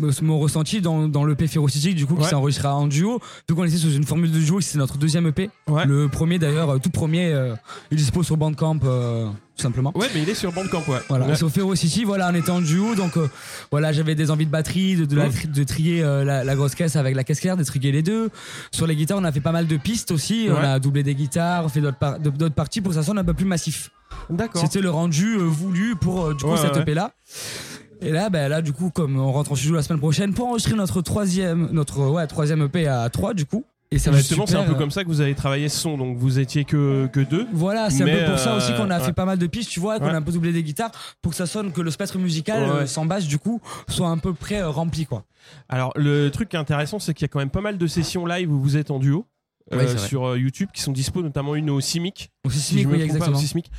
Euh, 0.03 0.11
Mon 0.21 0.39
ressenti 0.39 0.81
dans, 0.81 1.07
dans 1.07 1.25
l'EP 1.25 1.47
Ferocity, 1.47 1.93
du 1.93 2.05
coup, 2.05 2.15
qui 2.15 2.21
Ouais. 2.23 2.27
s'est 2.29 2.35
enregistré 2.35 2.67
en 2.67 2.87
duo. 2.87 3.19
Donc, 3.47 3.59
on 3.59 3.63
était 3.63 3.77
sous 3.77 3.91
une 3.93 4.03
formule 4.05 4.31
de 4.31 4.39
duo, 4.39 4.61
c'est 4.61 4.77
notre 4.77 4.97
deuxième 4.97 5.27
EP. 5.27 5.49
Ouais. 5.67 5.85
Le 5.85 6.07
premier, 6.09 6.39
d'ailleurs, 6.39 6.69
euh, 6.71 6.77
tout 6.77 6.89
premier, 6.89 7.31
euh, 7.33 7.55
il 7.91 7.95
est 7.95 8.01
dispo 8.01 8.23
sur 8.23 8.37
Bandcamp, 8.37 8.79
euh, 8.83 9.27
tout 9.55 9.61
simplement. 9.63 9.91
Ouais, 9.95 10.07
mais 10.13 10.21
il 10.23 10.29
est 10.29 10.35
sur 10.35 10.51
Bandcamp, 10.51 10.83
ouais. 10.87 10.99
Voilà, 11.09 11.27
Ouais. 11.27 11.35
sur 11.35 11.49
Ferocity, 11.49 12.03
voilà, 12.03 12.29
on 12.31 12.35
était 12.35 12.49
en 12.51 12.61
duo, 12.61 12.95
donc 12.95 13.17
euh, 13.17 13.27
voilà, 13.71 13.91
j'avais 13.91 14.15
des 14.15 14.31
envies 14.31 14.45
de 14.45 14.51
batterie, 14.51 14.95
de, 14.95 15.05
de, 15.05 15.15
la- 15.15 15.29
de 15.29 15.63
trier 15.63 16.01
la, 16.01 16.43
la 16.43 16.55
grosse 16.55 16.75
caisse 16.75 16.95
avec 16.95 17.15
la 17.15 17.23
caisse 17.23 17.39
claire, 17.39 17.57
de 17.57 17.63
trier 17.63 17.91
les 17.91 18.01
deux. 18.03 18.29
Sur 18.71 18.87
les 18.87 18.95
guitares, 18.95 19.17
on 19.19 19.23
a 19.23 19.31
fait 19.31 19.39
pas 19.41 19.51
mal 19.51 19.67
de 19.67 19.77
pistes 19.77 20.11
aussi, 20.11 20.47
on 20.49 20.53
Ouais. 20.53 20.59
a 20.65 20.79
doublé 20.79 21.03
des 21.03 21.15
guitares, 21.15 21.69
fait 21.71 21.81
d'autres 21.81 21.97
par- 21.97 22.17
parties 22.55 22.81
pour 22.81 22.89
que 22.91 22.95
ça 22.95 23.03
sonne 23.03 23.17
un 23.17 23.23
peu 23.23 23.33
plus 23.33 23.45
massif. 23.45 23.89
D'accord. 24.29 24.61
C'était 24.61 24.81
le 24.81 24.89
rendu 24.89 25.37
voulu 25.37 25.95
pour 25.95 26.33
du 26.35 26.43
coup 26.43 26.51
Ouais, 26.51 26.57
cette 26.57 26.75
ouais. 26.75 26.81
EP 26.81 26.93
là. 26.93 27.13
Et 28.01 28.11
là, 28.11 28.29
ben 28.29 28.47
là, 28.49 28.61
du 28.61 28.73
coup, 28.73 28.89
comme 28.89 29.19
on 29.19 29.31
rentre 29.31 29.51
en 29.51 29.55
studio 29.55 29.75
la 29.75 29.83
semaine 29.83 29.99
prochaine 29.99 30.33
pour 30.33 30.47
enregistrer 30.47 30.75
notre 30.75 31.01
troisième, 31.01 31.69
notre 31.71 31.99
ouais, 32.09 32.25
troisième 32.27 32.63
EP 32.63 32.87
à 32.87 33.09
3 33.09 33.33
du 33.33 33.45
coup. 33.45 33.63
Et 33.93 33.99
ça 33.99 34.09
va 34.09 34.17
être 34.17 34.23
Justement, 34.25 34.47
c'est 34.47 34.55
un 34.55 34.63
peu 34.63 34.73
comme 34.75 34.89
ça 34.89 35.03
que 35.03 35.09
vous 35.09 35.19
avez 35.19 35.35
travaillé 35.35 35.67
ce 35.67 35.77
son, 35.77 35.97
donc 35.97 36.17
vous 36.17 36.39
étiez 36.39 36.63
que, 36.63 37.07
que 37.11 37.19
deux. 37.19 37.45
Voilà, 37.51 37.89
c'est 37.89 38.03
un 38.03 38.19
peu 38.19 38.25
pour 38.25 38.39
ça 38.39 38.53
euh, 38.53 38.57
aussi 38.57 38.73
qu'on 38.73 38.89
a 38.89 38.97
ouais. 38.99 39.05
fait 39.05 39.11
pas 39.11 39.25
mal 39.25 39.37
de 39.37 39.45
pistes, 39.47 39.69
tu 39.69 39.81
vois, 39.81 39.99
qu'on 39.99 40.05
Ouais. 40.05 40.11
a 40.13 40.15
un 40.15 40.21
peu 40.21 40.31
doublé 40.31 40.53
des 40.53 40.63
guitares 40.63 40.91
pour 41.21 41.31
que 41.31 41.35
ça 41.35 41.45
sonne, 41.45 41.73
que 41.73 41.81
le 41.81 41.91
spectre 41.91 42.17
musical 42.17 42.63
Ouais, 42.63 42.69
euh, 42.69 42.85
sans 42.87 43.05
basse, 43.05 43.27
du 43.27 43.37
coup, 43.37 43.59
soit 43.89 44.07
un 44.07 44.17
peu 44.17 44.33
près 44.33 44.61
euh, 44.61 44.69
rempli, 44.69 45.05
quoi. 45.05 45.25
Alors, 45.67 45.91
le 45.97 46.29
truc 46.29 46.47
qui 46.47 46.55
est 46.55 46.59
intéressant, 46.59 46.99
c'est 46.99 47.13
qu'il 47.13 47.25
y 47.25 47.25
a 47.25 47.27
quand 47.27 47.39
même 47.39 47.49
pas 47.49 47.59
mal 47.59 47.77
de 47.77 47.85
sessions 47.85 48.25
live 48.25 48.49
où 48.49 48.61
vous 48.61 48.77
êtes 48.77 48.91
en 48.91 48.99
duo. 48.99 49.25
Ouais, 49.71 49.89
euh, 49.89 49.97
sur 49.97 50.25
euh, 50.25 50.37
YouTube 50.37 50.69
qui 50.73 50.81
sont 50.81 50.91
dispo 50.91 51.21
notamment 51.21 51.55
une 51.55 51.69
au 51.69 51.79
Simic. 51.79 52.31
Si 52.49 52.85
oui, 52.85 53.07
pas, 53.17 53.29
au 53.29 53.35
Sismic, 53.35 53.71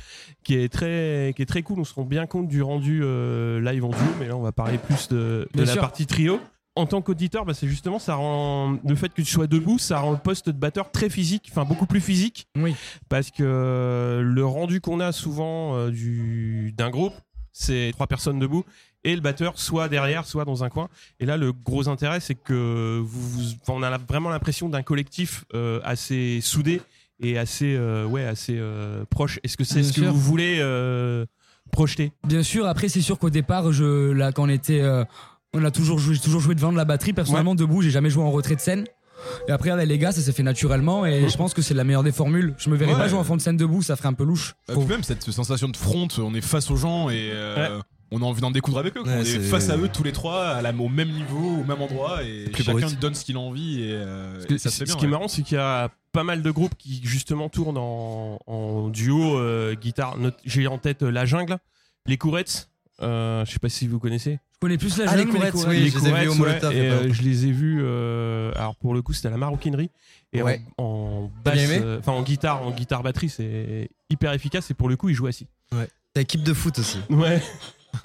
qui 0.43 0.55
est 0.55 0.69
très 0.71 1.33
qui 1.35 1.41
est 1.41 1.45
très 1.45 1.61
cool. 1.61 1.79
On 1.79 1.83
se 1.83 1.93
rend 1.93 2.03
bien 2.03 2.25
compte 2.25 2.47
du 2.47 2.61
rendu 2.61 3.01
euh, 3.03 3.59
live 3.59 3.85
en 3.85 3.89
duo 3.89 3.99
mais 4.19 4.27
là 4.27 4.35
on 4.35 4.41
va 4.41 4.51
parler 4.51 4.77
plus 4.77 5.09
de, 5.09 5.47
la 5.55 5.65
sûr. 5.65 5.81
partie 5.81 6.05
trio. 6.05 6.39
En 6.75 6.87
tant 6.87 7.03
qu'auditeur 7.03 7.45
bah, 7.45 7.53
c'est 7.53 7.67
justement 7.67 7.99
ça 7.99 8.15
rend 8.15 8.77
le 8.83 8.95
fait 8.95 9.09
que 9.09 9.21
tu 9.21 9.31
sois 9.31 9.45
debout 9.45 9.77
ça 9.77 9.99
rend 9.99 10.11
le 10.11 10.17
poste 10.17 10.47
de 10.47 10.57
batteur 10.57 10.91
très 10.91 11.09
physique 11.09 11.47
enfin 11.51 11.65
beaucoup 11.65 11.85
plus 11.85 12.01
physique. 12.01 12.47
Oui. 12.55 12.75
parce 13.09 13.29
que 13.29 14.21
le 14.23 14.45
rendu 14.45 14.81
qu'on 14.81 14.99
a 14.99 15.11
souvent 15.11 15.75
euh, 15.75 15.91
du 15.91 16.73
d'un 16.75 16.89
groupe 16.89 17.13
c'est 17.51 17.91
trois 17.93 18.07
personnes 18.07 18.39
debout 18.39 18.65
et 19.03 19.15
le 19.15 19.21
batteur 19.21 19.53
soit 19.59 19.89
derrière 19.89 20.25
soit 20.25 20.45
dans 20.45 20.63
un 20.63 20.69
coin 20.69 20.87
et 21.19 21.25
là 21.25 21.37
le 21.37 21.51
gros 21.51 21.89
intérêt 21.89 22.19
c'est 22.19 22.35
que 22.35 22.99
vous, 23.03 23.29
vous- 23.29 23.51
enfin, 23.61 23.73
on 23.75 23.83
a 23.83 23.97
vraiment 23.97 24.29
l'impression 24.29 24.69
d'un 24.69 24.81
collectif 24.83 25.45
euh, 25.53 25.79
assez 25.83 26.39
soudé 26.41 26.81
et 27.21 27.37
assez 27.37 27.75
euh, 27.75 28.05
ouais 28.05 28.25
assez 28.25 28.55
euh, 28.57 29.03
proche 29.09 29.39
est-ce 29.43 29.57
que 29.57 29.63
c'est 29.63 29.81
Bien 29.81 29.83
ce 29.89 29.93
que 29.93 30.01
sûr. 30.01 30.11
vous 30.13 30.19
voulez 30.19 30.57
euh, 30.59 31.25
projeter? 31.71 32.11
Bien 32.27 32.43
sûr, 32.43 32.67
après, 32.67 32.87
c'est 32.87 33.01
sûr 33.01 33.17
qu'au 33.17 33.29
départ, 33.31 33.71
je, 33.71 34.11
là, 34.11 34.31
quand 34.31 34.43
on 34.43 34.49
était, 34.49 34.81
euh, 34.81 35.03
on 35.53 35.63
a 35.65 35.71
toujours 35.71 35.97
joué, 35.97 36.13
j'ai 36.13 36.21
toujours 36.21 36.39
joué 36.41 36.53
devant 36.53 36.71
de 36.71 36.77
la 36.77 36.85
batterie. 36.85 37.13
Personnellement, 37.13 37.55
debout, 37.55 37.81
j'ai 37.81 37.89
jamais 37.89 38.11
joué 38.11 38.23
en 38.23 38.29
retrait 38.31 38.55
de 38.55 38.59
scène. 38.61 38.85
Et 39.47 39.51
après, 39.51 39.71
avec 39.71 39.87
les 39.87 39.97
gars, 39.97 40.11
ça 40.11 40.21
s'est 40.21 40.33
fait 40.33 40.43
naturellement 40.43 41.03
et 41.05 41.27
je 41.29 41.35
pense 41.37 41.53
que 41.55 41.61
c'est 41.63 41.73
la 41.73 41.83
meilleure 41.83 42.03
des 42.03 42.11
formules. 42.11 42.53
Je 42.59 42.69
me 42.69 42.75
verrais 42.75 42.91
Ouais. 42.93 42.99
pas 42.99 43.07
jouer 43.07 43.17
en 43.17 43.23
fond 43.23 43.37
de 43.37 43.41
scène 43.41 43.57
debout, 43.57 43.81
ça 43.81 43.95
ferait 43.95 44.09
un 44.09 44.13
peu 44.13 44.23
louche. 44.25 44.53
Euh, 44.69 44.73
Faut- 44.75 44.81
puis 44.81 44.89
même 44.89 45.01
cette 45.03 45.23
sensation 45.31 45.67
de 45.69 45.77
front, 45.77 46.07
on 46.19 46.35
est 46.35 46.41
face 46.41 46.69
aux 46.69 46.75
gens 46.75 47.09
et 47.09 47.31
euh, 47.33 47.79
on 48.13 48.21
a 48.21 48.25
envie 48.25 48.41
d'en 48.41 48.51
découdre 48.51 48.77
avec 48.77 48.95
eux. 48.95 49.01
Ouais, 49.01 49.13
on 49.17 49.21
est, 49.21 49.25
c'est- 49.25 49.39
face 49.39 49.69
à 49.69 49.77
eux 49.77 49.89
tous 49.91 50.03
les 50.03 50.11
trois, 50.11 50.47
à 50.49 50.61
la- 50.61 50.73
au 50.73 50.89
même 50.89 51.09
niveau, 51.11 51.61
au 51.61 51.63
même 51.63 51.81
endroit 51.81 52.23
et 52.23 52.45
Plus 52.45 52.63
chacun 52.63 52.79
brut. 52.87 52.99
donne 52.99 53.15
ce 53.15 53.25
qu'il 53.25 53.35
a 53.35 53.39
envie 53.39 53.81
et, 53.81 53.91
euh, 53.93 54.33
Parce 54.35 54.45
que 54.45 54.53
et 54.53 54.57
ça 54.57 54.69
se 54.69 54.85
ce 54.85 54.93
qui 54.93 54.99
est 54.99 55.03
ouais. 55.03 55.07
marrant, 55.07 55.27
c'est 55.27 55.41
qu'il 55.41 55.55
y 55.57 55.59
a 55.59 55.89
pas 56.11 56.23
mal 56.23 56.41
de 56.41 56.51
groupes 56.51 56.75
qui 56.77 57.01
justement 57.03 57.49
tournent 57.49 57.77
en, 57.77 58.39
en 58.47 58.89
duo 58.89 59.37
euh, 59.39 59.75
guitare. 59.75 60.15
J'ai 60.45 60.67
en 60.67 60.77
tête 60.77 61.03
euh, 61.03 61.11
La 61.11 61.25
Jungle, 61.25 61.57
Les 62.05 62.17
Courettes. 62.17 62.69
euh, 63.01 63.43
je 63.45 63.51
sais 63.51 63.59
pas 63.59 63.69
si 63.69 63.87
vous 63.87 63.99
connaissez. 63.99 64.39
Je 64.55 64.67
connais 64.67 64.77
plus 64.77 64.97
la 64.97 65.05
Ah, 65.09 65.15
les 65.17 65.23
jungle, 65.23 65.33
mais 65.33 65.51
courettes, 65.51 65.67
oui. 65.67 65.79
les 65.79 65.89
je 65.89 65.97
les 65.99 66.07
ai 66.07 66.11
vus 66.21 66.29
au 66.29 66.35
Courettes, 66.35 66.37
Molotov, 66.63 66.69
ouais, 66.69 66.75
il 66.77 66.77
y 66.77 66.81
a 66.81 66.85
et, 66.85 66.89
pas 66.89 66.95
euh, 66.95 67.01
longtemps. 67.01 67.13
je 67.15 67.21
les 67.23 67.45
ai 67.47 67.51
vus. 67.51 67.81
euh, 67.83 68.51
alors 68.55 68.75
pour 68.77 68.93
le 68.93 69.01
coup, 69.01 69.11
c'était 69.11 69.27
à 69.27 69.31
la 69.31 69.37
maroquinerie 69.37 69.89
et 70.31 70.41
en- 70.41 70.45
Ouais. 70.45 70.61
basse, 71.43 71.59
euh, 71.69 71.99
enfin 71.99 72.13
en 72.13 72.21
guitare, 72.21 72.65
en 72.65 72.71
guitare 72.71 73.03
batterie, 73.03 73.27
c'est 73.29 73.89
hyper 74.09 74.31
efficace. 74.31 74.71
Et 74.71 74.73
pour 74.73 74.87
le 74.87 74.95
coup, 74.95 75.09
ils 75.09 75.15
jouent 75.15 75.27
assis. 75.27 75.47
T'as 76.13 76.21
équipe 76.21 76.43
de 76.43 76.53
foot 76.53 76.77
aussi. 76.79 76.99
Ouais. 77.09 77.41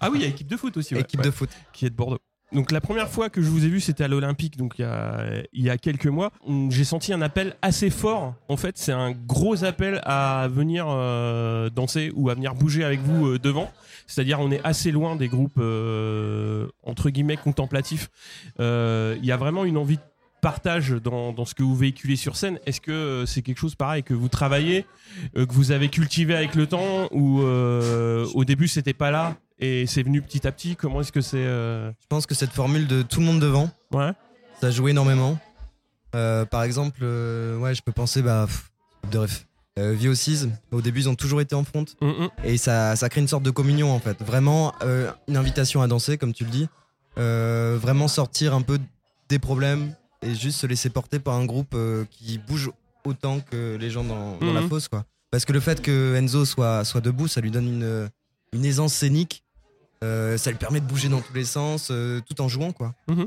Ah 0.01 0.11
oui, 0.11 0.19
il 0.19 0.23
y 0.23 0.25
a 0.25 0.29
équipe 0.29 0.49
de 0.49 0.57
foot 0.57 0.77
aussi. 0.77 0.95
ouais. 0.95 1.01
équipe 1.01 1.21
Ouais. 1.21 1.27
de 1.27 1.31
foot. 1.31 1.51
qui 1.73 1.87
est 1.87 1.91
de 1.91 1.95
Bordeaux. 1.97 2.19
Donc 2.51 2.73
la 2.73 2.81
première 2.81 3.11
fois 3.11 3.29
que 3.29 3.43
je 3.43 3.51
vous 3.51 3.67
ai 3.67 3.69
vu, 3.69 3.79
c'était 3.79 4.05
à 4.05 4.09
l'Olympique, 4.09 4.57
donc 4.57 4.79
il 4.79 4.83
y 4.83 4.85
a, 4.87 5.43
il 5.53 5.63
y 5.63 5.69
a 5.69 5.77
quelques 5.77 6.07
mois. 6.07 6.33
Hum, 6.47 6.71
J'ai 6.71 6.85
senti 6.85 7.13
un 7.13 7.21
appel 7.21 7.55
assez 7.61 7.91
fort. 7.91 8.35
En 8.49 8.57
fait, 8.57 8.79
c'est 8.79 8.93
un 8.93 9.11
gros 9.13 9.65
appel 9.65 10.01
à 10.05 10.49
venir 10.51 10.87
euh, 10.89 11.69
danser 11.69 12.11
ou 12.15 12.31
à 12.31 12.35
venir 12.35 12.55
bouger 12.55 12.85
avec 12.85 13.01
vous 13.01 13.27
euh, 13.27 13.39
devant. 13.39 13.71
C'est-à-dire, 14.07 14.41
on 14.41 14.51
est 14.51 14.63
assez 14.65 14.91
loin 14.93 15.15
des 15.17 15.29
groupes 15.29 15.59
euh, 15.59 16.69
entre 16.85 17.11
guillemets 17.11 17.37
contemplatifs. 17.37 18.09
Il 18.59 19.19
y 19.25 19.31
a 19.33 19.37
vraiment 19.37 19.67
une 19.67 19.77
envie 19.77 19.97
de 19.99 20.03
partage 20.41 20.91
dans, 20.91 21.33
dans 21.33 21.45
ce 21.45 21.55
que 21.55 21.63
vous 21.63 21.75
véhiculez 21.77 22.17
sur 22.17 22.37
scène. 22.37 22.59
Est-ce 22.67 22.81
que 22.81 22.91
euh, 22.93 23.27
c'est 23.27 23.43
quelque 23.43 23.59
chose 23.59 23.75
pareil 23.75 24.03
que 24.03 24.15
vous 24.15 24.29
travaillez, 24.29 24.87
euh, 25.37 25.47
que 25.47 25.53
vous 25.53 25.73
avez 25.73 25.89
cultivé 25.89 26.35
avec 26.37 26.55
le 26.55 26.67
temps, 26.67 27.09
ou 27.13 27.43
euh, 27.43 28.27
au 28.35 28.45
début 28.45 28.69
c'était 28.69 28.93
pas 28.95 29.11
là 29.11 29.37
et 29.59 29.87
c'est 29.87 30.03
venu 30.03 30.23
petit 30.23 30.47
à 30.47 30.53
petit? 30.53 30.77
Comment 30.77 31.01
est-ce 31.01 31.13
que 31.13 31.21
c'est 31.21 31.37
euh, 31.39 31.91
Je 32.01 32.07
pense 32.09 32.27
que 32.27 32.35
cette 32.35 32.53
formule 32.53 32.87
de 32.87 33.03
tout 33.03 33.21
le 33.21 33.27
monde 33.27 33.41
devant, 33.41 33.71
Ouais. 33.93 34.13
ça 34.61 34.71
joue 34.71 34.89
énormément. 34.89 35.39
Euh, 36.15 36.45
par 36.45 36.63
exemple, 36.63 37.03
ouais, 37.03 37.75
je 37.75 37.83
peux 37.83 37.93
penser, 37.93 38.23
bah, 38.23 38.45
pff, 38.47 38.71
de 39.11 39.19
ref. 39.19 39.45
Euh, 39.79 39.95
VOCs, 39.97 40.49
au 40.73 40.81
début, 40.81 41.01
ils 41.01 41.09
ont 41.09 41.15
toujours 41.15 41.41
été 41.41 41.55
en 41.55 41.63
front. 41.63 41.85
Hum, 42.01 42.15
hum. 42.19 42.29
Et 42.43 42.57
ça, 42.57 42.97
ça 42.97 43.09
crée 43.09 43.21
une 43.21 43.29
sorte 43.29 43.45
de 43.45 43.51
communion, 43.51 43.93
en 43.93 44.01
fait. 44.01 44.21
Vraiment, 44.23 44.73
une 45.29 45.37
invitation 45.37 45.83
à 45.83 45.87
danser, 45.87 46.17
comme 46.19 46.33
tu 46.33 46.45
le 46.45 46.51
dis. 46.51 46.69
Vraiment 47.17 48.09
sortir 48.09 48.55
un 48.55 48.63
peu 48.63 48.79
des 49.29 49.39
problèmes 49.39 49.95
et 50.23 50.35
juste 50.35 50.59
se 50.61 50.67
laisser 50.67 50.91
porter 50.91 51.19
par 51.19 51.35
un 51.35 51.45
groupe 51.45 51.75
euh, 51.75 52.05
qui 52.11 52.39
bouge 52.39 52.71
autant 53.05 53.41
que 53.41 53.77
les 53.81 53.91
gens 53.91 54.05
dans, 54.05 54.37
dans 54.39 54.53
la 54.53 54.61
Mhm. 54.63 54.69
fosse, 54.69 54.89
quoi. 54.89 55.05
Parce 55.31 55.45
que 55.45 55.53
le 55.53 55.61
fait 55.61 55.81
que 55.83 56.15
Enzo 56.17 56.45
soit, 56.45 56.85
soit 56.85 57.01
debout, 57.01 57.29
ça 57.29 57.41
lui 57.41 57.51
donne 57.51 57.67
une, 57.69 58.09
une 58.53 58.65
aisance 58.65 58.95
scénique. 58.95 59.43
Euh, 60.05 60.37
ça 60.39 60.51
lui 60.51 60.59
permet 60.59 60.81
de 60.81 60.87
bouger 60.87 61.09
dans 61.09 61.21
tous 61.21 61.35
les 61.35 61.45
sens, 61.45 61.89
euh, 61.91 62.21
tout 62.29 62.41
en 62.41 62.49
jouant, 62.49 62.73
quoi. 62.73 62.95
Mhm. 63.09 63.27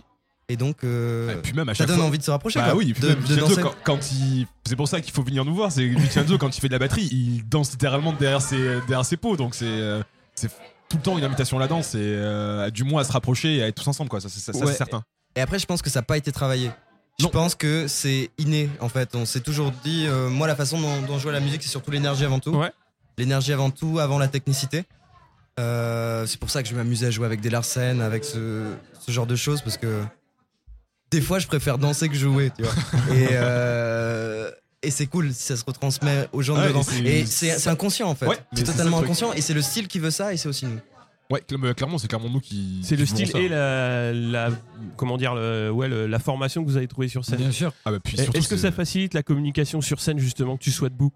Et 0.50 0.58
donc, 0.58 0.84
euh, 0.84 1.34
Et 1.34 1.42
puis 1.42 1.54
même 1.54 1.70
à 1.70 1.76
ça 1.76 1.86
donne 1.86 1.98
fois. 1.98 2.06
envie 2.06 2.18
de 2.18 2.24
se 2.24 2.32
rapprocher, 2.32 2.60
Bah 2.60 2.66
quoi. 2.72 2.76
oui, 2.76 2.94
de, 3.00 3.08
même 3.08 3.24
de 3.24 3.36
danser. 3.38 3.62
quand, 3.62 3.74
quand 3.86 4.12
il. 4.12 4.48
C'est 4.66 4.76
pour 4.76 4.88
ça 4.88 5.00
qu'il 5.00 5.14
faut 5.14 5.24
venir 5.24 5.46
nous 5.46 5.56
voir. 5.56 5.72
C'est 5.72 5.88
Vincenzo, 5.88 6.38
quand 6.38 6.56
il 6.58 6.60
fait 6.60 6.68
de 6.68 6.74
la 6.74 6.80
batterie, 6.80 7.08
il 7.12 7.48
danse 7.48 7.72
littéralement 7.72 8.12
derrière 8.14 8.42
ses, 8.42 8.58
derrière 8.88 9.06
ses 9.06 9.16
pots. 9.18 9.38
Donc 9.38 9.56
c'est 9.56 9.66
euh, 9.66 10.02
c'est 10.36 10.50
tout 10.90 10.98
le 10.98 11.02
temps 11.04 11.18
une 11.18 11.24
invitation 11.24 11.56
à 11.58 11.62
la 11.62 11.68
danse 11.68 11.96
et 11.96 12.00
euh, 12.02 12.70
du 12.70 12.84
moins 12.84 13.02
à 13.02 13.06
se 13.06 13.12
rapprocher 13.14 13.58
et 13.58 13.64
à 13.64 13.68
être 13.68 13.76
tous 13.76 13.88
ensemble, 13.88 14.10
quoi. 14.10 14.20
Ça, 14.20 14.28
c'est 14.28 14.40
ça, 14.42 14.52
ça, 14.52 14.60
Ouais. 14.60 14.72
c'est 14.72 14.78
certain. 14.78 15.04
Et 15.36 15.42
après, 15.42 15.60
je 15.60 15.66
pense 15.66 15.82
que 15.82 15.90
ça 15.90 16.00
n'a 16.00 16.04
pas 16.04 16.18
été 16.18 16.32
travaillé. 16.32 16.72
Je 17.20 17.28
pense 17.28 17.56
que 17.56 17.88
c'est 17.88 18.32
inné, 18.38 18.70
en 18.80 18.90
fait. 18.90 19.16
On 19.16 19.26
s'est 19.26 19.42
toujours 19.42 19.72
dit, 19.84 20.06
euh, 20.08 20.30
moi, 20.30 20.48
la 20.48 20.56
façon 20.56 20.80
dont, 20.82 21.02
dont 21.04 21.18
je 21.18 21.24
joue 21.24 21.30
à 21.30 21.34
la 21.34 21.40
musique, 21.40 21.62
c'est 21.62 21.70
surtout 21.70 21.92
l'énergie 21.92 22.26
avant 22.26 22.40
tout. 22.40 22.52
Ouais. 22.56 22.72
L'énergie 23.18 23.54
avant 23.54 23.70
tout, 23.70 24.00
avant 24.00 24.18
la 24.18 24.28
technicité. 24.28 24.86
Euh, 25.60 26.26
c'est 26.26 26.40
pour 26.40 26.50
ça 26.50 26.64
que 26.64 26.70
je 26.70 26.74
m'amusais 26.76 27.08
à 27.08 27.12
jouer 27.12 27.26
avec 27.26 27.42
des 27.42 27.50
Larsen, 27.50 28.02
avec 28.02 28.26
ce, 28.26 28.64
ce 29.00 29.12
genre 29.12 29.28
de 29.28 29.36
choses, 29.36 29.62
parce 29.62 29.78
que 29.78 30.04
des 31.12 31.22
fois, 31.22 31.38
je 31.40 31.48
préfère 31.48 31.78
danser 31.78 32.10
que 32.10 32.16
jouer, 32.16 32.52
tu 32.56 32.64
vois. 32.64 32.74
et 33.16 33.28
euh, 33.34 34.50
et 34.82 34.90
c'est 34.90 35.06
cool 35.06 35.32
si 35.34 35.44
ça 35.44 35.56
se 35.58 35.64
retransmet 35.64 36.28
aux 36.34 36.42
gens 36.42 36.56
de 36.58 36.68
devant. 36.68 36.82
et 37.04 37.26
c'est- 37.28 37.68
inconscient, 37.68 38.08
en 38.10 38.16
fait. 38.16 38.26
Ouais, 38.26 38.40
c'est 38.54 38.64
totalement 38.64 39.00
inconscient, 39.00 39.34
et 39.34 39.42
c'est 39.42 39.54
le 39.54 39.62
style 39.62 39.88
qui 39.88 40.00
veut 40.00 40.10
ça, 40.10 40.34
et 40.34 40.38
c'est 40.38 40.48
aussi 40.50 40.66
nous. 40.66 40.80
Ouais, 41.32 41.74
clairement, 41.74 41.98
c'est 41.98 42.08
clairement 42.08 42.30
nous 42.30 42.40
qui. 42.40 42.80
C'est 42.84 42.96
le 42.96 43.06
style 43.06 43.28
ça. 43.28 43.40
et 43.40 43.48
la, 43.50 44.12
la 44.14 44.50
comment 44.98 45.18
dire 45.18 45.34
le, 45.36 45.70
ouais, 45.72 45.88
le- 45.88 46.08
la 46.08 46.20
formation 46.20 46.64
que 46.64 46.70
vous 46.70 46.78
avez 46.78 46.88
trouvée 46.88 47.08
sur 47.08 47.24
scène. 47.26 47.38
Bien 47.38 47.52
sûr. 47.52 47.74
Ah 47.86 47.92
bah, 47.92 48.00
Est-ce 48.34 48.48
que 48.50 48.58
ça 48.58 48.72
facilite 48.72 49.14
la 49.14 49.24
communication 49.24 49.82
sur 49.82 50.00
scène 50.02 50.20
justement 50.20 50.58
que 50.58 50.64
tu 50.64 50.72
sois 50.72 50.90
debout 50.90 51.12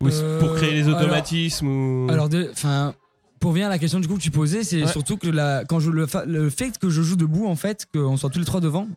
Ou 0.00 0.08
est-ce 0.08 0.20
Euh, 0.22 0.40
pour 0.40 0.54
créer 0.56 0.72
les 0.72 0.88
alors- 0.88 1.00
automatismes 1.00 1.66
ou... 1.68 2.06
Alors, 2.10 2.28
de- 2.28 2.48
enfin, 2.52 2.94
pour 3.40 3.52
venir 3.52 3.66
à 3.66 3.70
la 3.70 3.78
question 3.78 4.00
du 4.00 4.08
coup 4.08 4.16
que 4.16 4.22
tu 4.22 4.30
posais, 4.30 4.64
c'est 4.64 4.82
Ouais. 4.82 4.90
surtout 4.90 5.16
que 5.16 5.28
la, 5.28 5.64
quand 5.64 5.78
je 5.80 5.90
le, 5.90 6.06
le 6.26 6.50
fait 6.50 6.78
que 6.78 6.90
je 6.90 7.02
joue 7.02 7.16
debout, 7.16 7.46
en 7.46 7.56
fait, 7.56 7.86
qu'on 7.94 8.16
soit 8.16 8.30
tous 8.30 8.38
les 8.40 8.44
trois 8.44 8.60
devant, 8.60 8.88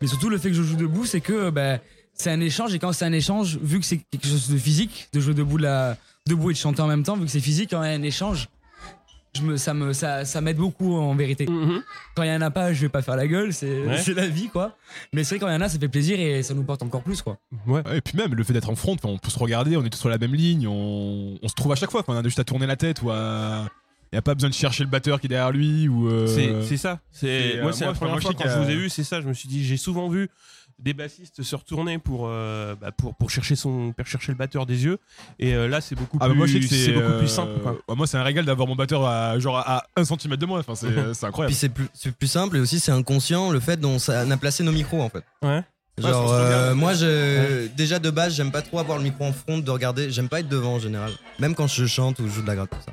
mais 0.00 0.06
surtout 0.06 0.28
le 0.28 0.38
fait 0.38 0.48
que 0.50 0.54
je 0.56 0.62
joue 0.62 0.76
debout, 0.76 1.04
c'est 1.06 1.20
que 1.20 1.50
ben, 1.50 1.80
c'est 2.12 2.30
un 2.30 2.40
échange 2.40 2.72
et 2.74 2.78
quand 2.78 2.92
c'est 2.92 3.04
un 3.04 3.12
échange, 3.12 3.58
vu 3.60 3.80
que 3.80 3.86
c'est 3.86 3.98
quelque 4.10 4.28
chose 4.28 4.48
de 4.48 4.56
physique, 4.58 5.08
de 5.12 5.18
jouer 5.20 5.34
debout, 5.34 5.58
de 5.58 5.64
la, 5.64 5.96
debout 6.28 6.50
et 6.50 6.54
de 6.54 6.58
chanter 6.58 6.80
en 6.82 6.86
même 6.86 7.02
temps, 7.02 7.16
vu 7.16 7.24
que 7.24 7.30
c'est 7.30 7.40
physique, 7.40 7.70
quand 7.70 7.82
il 7.82 7.86
y 7.90 7.92
a 7.92 7.96
un 7.96 8.02
échange, 8.02 8.48
je 9.36 9.42
me, 9.42 9.56
ça 9.56 9.74
me, 9.74 9.92
ça, 9.92 10.24
ça 10.24 10.40
m'aide 10.40 10.56
beaucoup 10.56 10.94
en 10.96 11.14
vérité. 11.14 11.46
Mhm. 11.46 11.82
Quand 12.14 12.22
il 12.22 12.28
y 12.28 12.32
en 12.32 12.40
a 12.40 12.50
pas, 12.50 12.72
je 12.72 12.80
vais 12.82 12.88
pas 12.88 13.02
faire 13.02 13.16
la 13.16 13.26
gueule, 13.26 13.52
c'est 13.52 13.82
Ouais. 13.84 13.98
c'est 13.98 14.14
la 14.14 14.26
vie 14.26 14.48
quoi. 14.48 14.76
Mais 15.12 15.24
c'est 15.24 15.34
vrai 15.36 15.40
quand 15.40 15.48
il 15.48 15.54
y 15.54 15.56
en 15.56 15.60
a, 15.60 15.68
ça 15.68 15.78
fait 15.78 15.88
plaisir 15.88 16.18
et 16.20 16.42
ça 16.42 16.54
nous 16.54 16.62
porte 16.64 16.82
encore 16.82 17.02
plus 17.02 17.20
quoi. 17.22 17.38
Ouais. 17.66 17.82
Et 17.94 18.00
puis 18.00 18.16
même 18.16 18.34
le 18.34 18.44
fait 18.44 18.52
d'être 18.52 18.70
en 18.70 18.76
front, 18.76 18.96
on 19.04 19.18
peut 19.18 19.30
se 19.30 19.38
regarder, 19.38 19.76
on 19.76 19.84
est 19.84 19.90
tous 19.90 19.98
sur 19.98 20.08
la 20.08 20.18
même 20.18 20.34
ligne, 20.34 20.68
on, 20.68 21.38
on 21.42 21.48
se 21.48 21.54
trouve 21.54 21.72
à 21.72 21.76
chaque 21.76 21.90
fois. 21.90 22.04
On 22.06 22.16
a 22.16 22.22
juste 22.22 22.38
à 22.38 22.44
tourner 22.44 22.66
la 22.66 22.76
tête 22.76 23.02
ou 23.02 23.10
à. 23.10 23.66
Y 24.12 24.16
a 24.18 24.22
pas 24.22 24.34
besoin 24.34 24.48
de 24.50 24.54
chercher 24.54 24.84
le 24.84 24.90
batteur 24.90 25.18
qui 25.20 25.26
est 25.26 25.28
derrière 25.28 25.50
lui 25.50 25.88
ou. 25.88 26.08
euh, 26.08 26.28
C'est 26.28 26.62
c'est 26.62 26.76
ça. 26.76 27.00
C'est 27.10 27.58
moi 27.60 27.70
euh, 27.70 27.72
c'est 27.72 27.84
la 27.84 27.92
première 27.94 28.20
fois 28.22 28.32
quand 28.32 28.48
je 28.48 28.58
vous 28.60 28.70
ai 28.70 28.76
vu, 28.76 28.88
c'est 28.88 29.02
ça. 29.02 29.20
Je 29.20 29.26
me 29.26 29.32
suis 29.34 29.48
dit 29.48 29.64
j'ai 29.64 29.76
souvent 29.76 30.08
vu 30.08 30.28
des 30.78 30.92
bassistes 30.94 31.42
se 31.42 31.56
retourner 31.56 31.98
pour 31.98 32.26
euh, 32.26 32.74
bah, 32.80 32.90
pour 32.92 33.14
pour 33.14 33.30
chercher 33.30 33.56
son 33.56 33.92
pour 33.92 34.06
chercher 34.06 34.32
le 34.32 34.38
batteur 34.38 34.66
des 34.66 34.84
yeux 34.84 34.98
et 35.38 35.54
euh, 35.54 35.68
là 35.68 35.80
c'est 35.80 35.94
beaucoup 35.94 36.18
Ah 36.20 36.26
plus 36.26 36.32
bah 36.32 36.36
moi 36.38 36.46
je 36.46 36.52
sais 36.54 36.60
que 36.60 36.66
c'est 36.66 36.92
beaucoup 36.92 37.06
euh, 37.06 37.18
plus 37.18 37.28
simple 37.28 37.60
quoi. 37.62 37.76
bah, 37.88 37.94
moi 37.94 38.06
c'est 38.06 38.16
un 38.18 38.22
régal 38.22 38.44
d'avoir 38.44 38.66
mon 38.68 38.76
batteur 38.76 39.06
à 39.06 39.38
genre 39.38 39.58
à 39.58 39.84
1 39.96 40.04
cm 40.04 40.36
de 40.36 40.46
moi. 40.46 40.58
Enfin 40.60 40.74
c'est 40.74 40.86
c'est 41.14 41.18
Puis 41.20 41.26
incroyable. 41.26 41.54
c'est 41.54 41.68
plus, 41.68 41.88
c'est 41.94 42.12
plus 42.14 42.26
simple 42.28 42.56
et 42.56 42.60
aussi 42.60 42.80
c'est 42.80 42.92
inconscient 42.92 43.50
le 43.50 43.60
fait 43.60 43.76
dont 43.78 43.98
ça- 43.98 44.24
on 44.26 44.30
a 44.30 44.36
placé 44.36 44.62
nos 44.64 44.72
micros 44.72 45.00
en 45.02 45.08
fait. 45.08 45.24
Ouais. 45.42 45.62
Genre, 45.96 46.32
euh, 46.32 46.74
moi, 46.74 46.92
je, 46.92 47.68
déjà 47.68 48.00
de 48.00 48.10
base, 48.10 48.34
j'aime 48.34 48.50
pas 48.50 48.62
trop 48.62 48.80
avoir 48.80 48.98
le 48.98 49.04
micro 49.04 49.24
en 49.26 49.32
front, 49.32 49.58
de 49.58 49.70
regarder. 49.70 50.10
J'aime 50.10 50.28
pas 50.28 50.40
être 50.40 50.48
devant 50.48 50.74
en 50.74 50.78
général, 50.80 51.12
même 51.38 51.54
quand 51.54 51.68
je 51.68 51.86
chante 51.86 52.18
ou 52.18 52.26
je 52.26 52.32
joue 52.32 52.42
de 52.42 52.48
la 52.48 52.56
gratte, 52.56 52.70
tout 52.70 52.76
ça. 52.84 52.92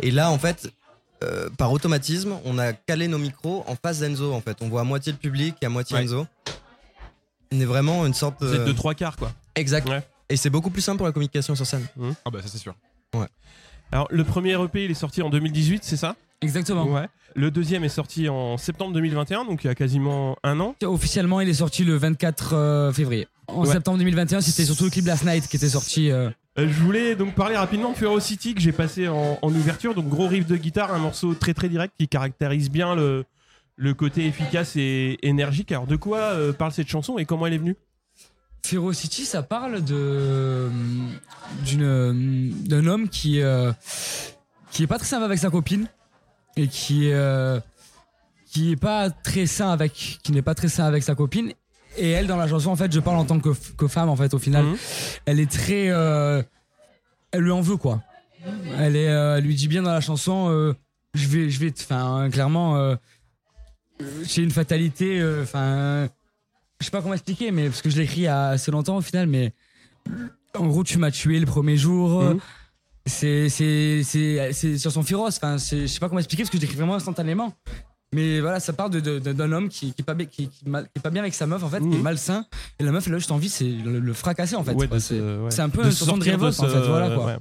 Et 0.00 0.10
là, 0.10 0.30
en 0.30 0.38
fait, 0.38 0.72
euh, 1.22 1.50
par 1.58 1.70
automatisme, 1.72 2.32
on 2.46 2.58
a 2.58 2.72
calé 2.72 3.06
nos 3.06 3.18
micros 3.18 3.64
en 3.68 3.76
face 3.76 3.98
d'Enzo. 4.00 4.32
En 4.32 4.40
fait, 4.40 4.56
on 4.62 4.70
voit 4.70 4.80
à 4.80 4.84
moitié 4.84 5.12
le 5.12 5.18
public 5.18 5.56
et 5.60 5.66
à 5.66 5.68
moitié 5.68 5.94
Ouais. 5.94 6.04
Enzo. 6.04 6.26
On 7.52 7.60
est 7.60 7.64
vraiment 7.64 8.06
une 8.06 8.14
sorte. 8.14 8.36
Vous 8.42 8.54
êtes 8.54 8.64
de 8.64 8.72
trois 8.72 8.94
quarts 8.94 9.16
quoi. 9.16 9.32
Exact. 9.54 9.88
Ouais. 9.88 10.02
Et 10.28 10.36
c'est 10.36 10.50
beaucoup 10.50 10.70
plus 10.70 10.80
simple 10.82 10.98
pour 10.98 11.06
la 11.06 11.12
communication 11.12 11.54
sur 11.54 11.66
scène. 11.66 11.86
Ah 12.24 12.30
bah 12.30 12.38
ça 12.42 12.48
c'est 12.48 12.58
sûr. 12.58 12.74
Alors 13.90 14.08
le 14.10 14.24
premier 14.24 14.52
EP 14.62 14.84
il 14.86 14.90
est 14.90 14.94
sorti 14.94 15.20
en 15.22 15.28
2018 15.30 15.84
c'est 15.84 15.96
ça? 15.98 16.16
Exactement. 16.40 16.84
Ouais. 16.86 17.06
Le 17.36 17.50
deuxième 17.50 17.84
est 17.84 17.88
sorti 17.90 18.28
en 18.28 18.56
septembre 18.56 18.92
2021 18.94 19.44
donc 19.44 19.64
il 19.64 19.66
y 19.66 19.70
a 19.70 19.74
quasiment 19.74 20.36
un 20.42 20.58
an. 20.60 20.74
Officiellement, 20.82 21.40
il 21.40 21.48
est 21.48 21.54
sorti 21.54 21.84
le 21.84 21.96
24 21.96 22.54
euh, 22.54 22.92
février. 22.92 23.28
En 23.48 23.64
Ouais. 23.66 23.72
septembre 23.72 23.98
2021, 23.98 24.40
c'était 24.40 24.64
surtout 24.64 24.84
le 24.84 24.90
clip 24.90 25.06
Last 25.06 25.24
Night 25.24 25.46
qui 25.46 25.56
était 25.56 25.68
sorti. 25.68 26.10
euh, 26.10 26.30
Euh, 26.58 26.66
je 26.68 26.80
voulais 26.82 27.14
donc 27.16 27.34
parler 27.34 27.56
rapidement 27.56 27.92
de 27.92 27.96
Ferocity 27.96 28.54
que 28.54 28.60
j'ai 28.60 28.72
passé 28.72 29.08
en, 29.08 29.38
en 29.40 29.48
ouverture. 29.48 29.94
Donc 29.94 30.08
gros 30.08 30.26
riff 30.28 30.46
de 30.46 30.56
guitare, 30.56 30.92
un 30.92 30.98
morceau 30.98 31.34
très 31.34 31.54
très 31.54 31.68
direct 31.68 31.94
qui 31.98 32.08
caractérise 32.08 32.70
bien 32.70 32.94
le, 32.94 33.24
le 33.76 33.94
côté 33.94 34.26
efficace 34.26 34.76
et 34.76 35.18
énergique. 35.22 35.72
Alors 35.72 35.86
de 35.86 35.96
quoi 35.96 36.18
euh, 36.18 36.52
parle 36.52 36.72
cette 36.72 36.88
chanson 36.88 37.18
et 37.18 37.24
comment 37.24 37.46
elle 37.46 37.54
est 37.54 37.58
venue? 37.58 37.76
Ferocity, 38.64 39.24
ça 39.24 39.42
parle 39.42 39.82
de 39.82 40.68
d'une 41.64 42.50
d'un 42.64 42.86
homme 42.86 43.08
qui 43.08 43.40
euh, 43.40 43.72
qui 44.70 44.84
est 44.84 44.86
pas 44.86 44.98
très 44.98 45.06
sympa 45.08 45.24
avec 45.24 45.38
sa 45.38 45.50
copine 45.50 45.88
et 46.56 46.68
qui 46.68 47.10
euh, 47.12 47.58
qui 48.46 48.70
est 48.72 48.76
pas 48.76 49.10
très 49.10 49.46
sain 49.46 49.70
avec 49.70 49.92
qui 50.22 50.30
n'est 50.32 50.42
pas 50.42 50.54
très 50.54 50.68
sain 50.68 50.84
avec 50.84 51.02
sa 51.02 51.14
copine 51.14 51.52
et 51.98 52.10
elle 52.10 52.26
dans 52.26 52.36
la 52.36 52.46
chanson 52.46 52.70
en 52.70 52.76
fait 52.76 52.92
je 52.92 53.00
parle 53.00 53.16
en 53.18 53.24
tant 53.24 53.40
que, 53.40 53.50
que 53.76 53.88
femme 53.88 54.08
en 54.08 54.16
fait 54.16 54.32
au 54.32 54.38
final 54.38 54.64
Mhm. 54.64 54.76
elle 55.26 55.40
est 55.40 55.50
très 55.50 55.88
euh, 55.90 56.42
elle 57.32 57.40
lui 57.40 57.50
en 57.50 57.60
veut 57.62 57.76
quoi 57.76 58.02
elle 58.78 58.94
est 58.96 59.08
euh, 59.08 59.38
elle 59.38 59.44
lui 59.44 59.54
dit 59.56 59.66
bien 59.68 59.82
dans 59.82 59.92
la 59.92 60.00
chanson 60.00 60.48
euh, 60.50 60.74
je 61.14 61.26
vais 61.26 61.50
je 61.50 61.58
vais 61.58 61.72
enfin 61.80 62.28
clairement 62.30 62.96
j'ai 64.24 64.42
une 64.42 64.50
fatalité 64.50 65.20
euh, 65.20 65.42
enfin 65.42 66.08
je 66.80 66.84
sais 66.86 66.90
pas 66.90 67.00
comment 67.02 67.14
expliquer 67.14 67.50
mais 67.52 67.68
parce 67.68 67.82
que 67.82 67.90
je 67.90 67.96
l'ai 67.98 68.04
écrit 68.04 68.20
il 68.22 68.24
y 68.24 68.26
a 68.26 68.48
assez 68.48 68.70
longtemps 68.70 68.96
au 68.96 69.00
final 69.02 69.26
mais 69.26 69.52
en 70.58 70.66
gros 70.66 70.84
tu 70.84 70.98
m'as 70.98 71.10
tué 71.10 71.38
le 71.38 71.46
premier 71.46 71.76
jour 71.76 72.22
Mhm. 72.22 72.40
c'est 73.06 73.48
c'est 73.48 74.02
c'est 74.04 74.52
c'est 74.52 74.78
sur 74.78 74.92
son 74.92 75.02
féroce 75.02 75.36
enfin 75.36 75.58
c'est- 75.58 75.82
je 75.82 75.86
sais 75.86 76.00
pas 76.00 76.08
comment 76.08 76.18
expliquer 76.20 76.42
parce 76.44 76.50
que 76.50 76.56
je 76.58 76.62
l'écris 76.62 76.76
vraiment 76.76 76.94
instantanément 76.94 77.54
mais 78.14 78.40
voilà 78.40 78.60
ça 78.60 78.72
parle 78.74 78.90
de- 78.90 79.00
de- 79.00 79.18
de- 79.18 79.32
d'un 79.32 79.50
homme 79.52 79.68
qui, 79.68 79.92
qui 79.92 80.02
est 80.02 80.04
pas 80.04 80.14
bien 80.14 80.26
qui, 80.26 80.48
qui 80.48 80.68
mal- 80.68 80.84
qui 80.84 80.92
est 80.98 81.00
pas 81.00 81.10
bien 81.10 81.22
avec 81.22 81.34
sa 81.34 81.46
meuf 81.46 81.62
en 81.62 81.68
fait 81.70 81.78
qui 81.80 81.84
est 81.86 81.96
Mhm. 81.96 82.02
malsain 82.02 82.46
et 82.78 82.84
la 82.84 82.92
meuf 82.92 83.06
elle 83.06 83.14
a 83.14 83.18
juste 83.18 83.30
envie 83.30 83.48
c'est 83.48 83.64
le, 83.64 83.98
le 84.00 84.12
fracasser 84.12 84.54
en 84.56 84.64
fait 84.64 84.74
Ouais, 84.74 84.86
c'est 85.00 85.20
ouais. 85.20 85.50
c'est 85.50 85.62
un 85.62 85.68
peu 85.70 85.84
une 85.84 85.92
chanson 85.92 86.18
de 86.18 86.24
révolte 86.24 86.60
en 86.60 86.68
fait 86.68 86.80
voilà 86.86 87.14
quoi 87.16 87.36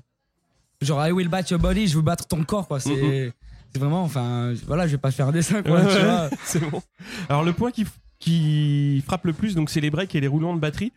genre 0.81 1.05
I 1.07 1.11
will 1.11 1.27
bat 1.27 1.43
your 1.51 1.59
body 1.59 1.87
je 1.87 1.95
veux 1.95 2.01
battre 2.01 2.25
ton 2.27 2.43
corps 2.43 2.67
quoi 2.67 2.79
c'est 2.79 2.89
Mhm. 3.27 3.31
C'est 3.73 3.79
vraiment 3.79 4.03
enfin 4.03 4.53
voilà 4.67 4.85
je 4.87 4.91
vais 4.93 4.97
pas 4.97 5.11
faire 5.11 5.27
un 5.27 5.31
dessin 5.31 5.61
quoi 5.63 5.79
Ouais, 5.81 5.87
tu 5.87 5.93
ouais, 5.97 6.03
vois. 6.03 6.29
c'est 6.43 6.59
bon. 6.69 6.81
Alors 7.29 7.43
le 7.43 7.53
point 7.53 7.71
qui, 7.71 7.85
qui 8.19 9.03
frappe 9.05 9.25
le 9.25 9.33
plus, 9.33 9.55
donc 9.55 9.69
c'est 9.69 9.81
les 9.81 9.89
breaks 9.89 10.13
et 10.15 10.19
les 10.21 10.27
roulements 10.27 10.53
de 10.55 10.59
batterie. 10.59 10.91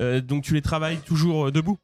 Euh, 0.00 0.20
donc 0.20 0.44
tu 0.44 0.54
les 0.54 0.62
travailles 0.62 0.98
toujours 0.98 1.46
euh, 1.46 1.50
debout? 1.52 1.78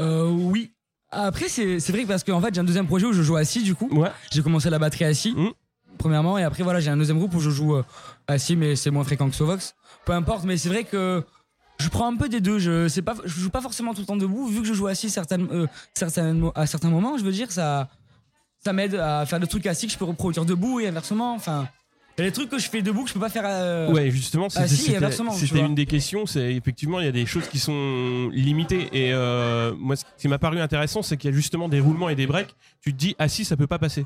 Euh, 0.00 0.30
oui 0.30 0.72
après 1.12 1.48
c'est 1.48 1.80
c'est 1.80 1.92
vrai 1.92 2.02
que 2.04 2.08
parce 2.08 2.22
qu'en 2.22 2.40
fait 2.40 2.54
j'ai 2.54 2.60
un 2.60 2.64
deuxième 2.64 2.86
projet 2.86 3.04
où 3.06 3.12
je 3.12 3.22
joue 3.22 3.36
assis 3.36 3.62
du 3.62 3.74
coup 3.74 3.88
Ouais. 3.90 4.10
J'ai 4.30 4.42
commencé 4.42 4.70
la 4.70 4.78
batterie 4.78 5.04
assis, 5.06 5.32
Mhm. 5.36 5.50
premièrement, 5.98 6.38
et 6.38 6.44
après, 6.44 6.62
voilà, 6.62 6.80
j'ai 6.80 6.90
un 6.90 6.96
deuxième 6.96 7.18
groupe 7.18 7.34
où 7.34 7.40
je 7.40 7.50
joue 7.50 7.74
euh, 7.76 7.82
assis, 8.28 8.56
mais 8.56 8.76
c'est 8.76 8.90
moins 8.90 9.04
fréquent 9.04 9.28
que 9.28 9.34
Sovox. 9.34 9.74
Peu 10.06 10.12
importe, 10.12 10.44
mais 10.44 10.56
c'est 10.56 10.68
vrai 10.68 10.84
que 10.84 11.22
je 11.78 11.88
prends 11.88 12.06
un 12.12 12.16
peu 12.16 12.28
des 12.28 12.40
deux. 12.40 12.58
Je, 12.58 12.88
sais 12.88 13.02
pas, 13.02 13.14
je 13.24 13.40
joue 13.40 13.50
pas 13.50 13.60
forcément 13.60 13.92
tout 13.92 14.00
le 14.02 14.06
temps 14.06 14.16
debout, 14.16 14.46
vu 14.46 14.60
que 14.62 14.66
je 14.68 14.72
joue 14.72 14.86
assis 14.86 15.10
certaines, 15.10 15.48
euh, 15.50 15.66
certaines- 15.94 16.50
à 16.54 16.66
certains 16.66 16.90
moments, 16.90 17.18
je 17.18 17.24
veux 17.24 17.32
dire, 17.32 17.50
ça, 17.50 17.88
ça 18.64 18.72
m'aide 18.72 18.94
à 18.94 19.24
faire 19.26 19.40
des 19.40 19.46
trucs 19.46 19.66
assis 19.66 19.86
que 19.86 19.92
je 19.92 19.98
peux 19.98 20.04
reproduire 20.04 20.44
debout 20.44 20.80
et 20.80 20.88
inversement. 20.88 21.34
Enfin, 21.34 21.68
il 22.18 22.24
y 22.24 22.26
a 22.26 22.30
des 22.30 22.34
trucs 22.34 22.50
que 22.50 22.58
je 22.58 22.68
fais 22.68 22.82
debout 22.82 23.04
que 23.04 23.08
je 23.08 23.14
peux 23.14 23.20
pas 23.20 23.30
faire. 23.30 23.44
euh, 23.46 23.90
Ouais, 23.90 24.10
justement, 24.10 24.48
Ah, 24.54 24.66
c'était 24.68 24.82
si, 24.82 25.58
une 25.58 25.74
des 25.74 25.86
questions. 25.86 26.26
C'est 26.26 26.52
effectivement, 26.54 27.00
il 27.00 27.06
y 27.06 27.08
a 27.08 27.12
des 27.12 27.24
choses 27.26 27.48
qui 27.48 27.58
sont 27.58 28.28
limitées. 28.32 28.88
Et 28.92 29.12
euh, 29.14 29.72
moi, 29.78 29.96
ce 29.96 30.04
qui 30.18 30.28
m'a 30.28 30.38
paru 30.38 30.60
intéressant, 30.60 31.02
c'est 31.02 31.16
qu'il 31.16 31.30
y 31.30 31.32
a 31.32 31.36
justement 31.36 31.68
des 31.68 31.80
roulements 31.80 32.08
et 32.10 32.14
des 32.14 32.26
breaks. 32.26 32.54
Tu 32.82 32.92
te 32.92 32.98
dis, 32.98 33.16
ah 33.18 33.28
si, 33.28 33.44
ça 33.44 33.56
peut 33.56 33.66
pas 33.66 33.78
passer. 33.78 34.04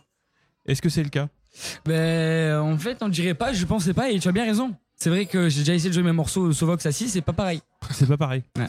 Est-ce 0.67 0.81
que 0.81 0.89
c'est 0.89 1.03
le 1.03 1.09
cas? 1.09 1.29
Ben, 1.85 2.59
en 2.61 2.79
fait, 2.79 2.99
on 3.03 3.09
dirait 3.09 3.35
pas, 3.35 3.53
je 3.53 3.65
pensais 3.65 3.95
pas, 3.95 4.11
et 4.11 4.19
tu 4.19 4.29
as 4.29 4.33
bien 4.33 4.45
raison. 4.45 4.75
C'est 4.97 5.11
vrai 5.11 5.27
que 5.27 5.49
j'ai 5.49 5.61
déjà 5.61 5.75
essayé 5.75 5.91
de 5.91 5.95
jouer 5.95 6.03
mes 6.05 6.13
morceaux 6.13 6.53
Sovox 6.53 6.87
assis, 6.87 7.09
c'est 7.09 7.21
pas 7.21 7.33
pareil. 7.33 7.61
C'est 7.91 8.07
pas 8.07 8.17
pareil. 8.17 8.43
Ouais. 8.57 8.67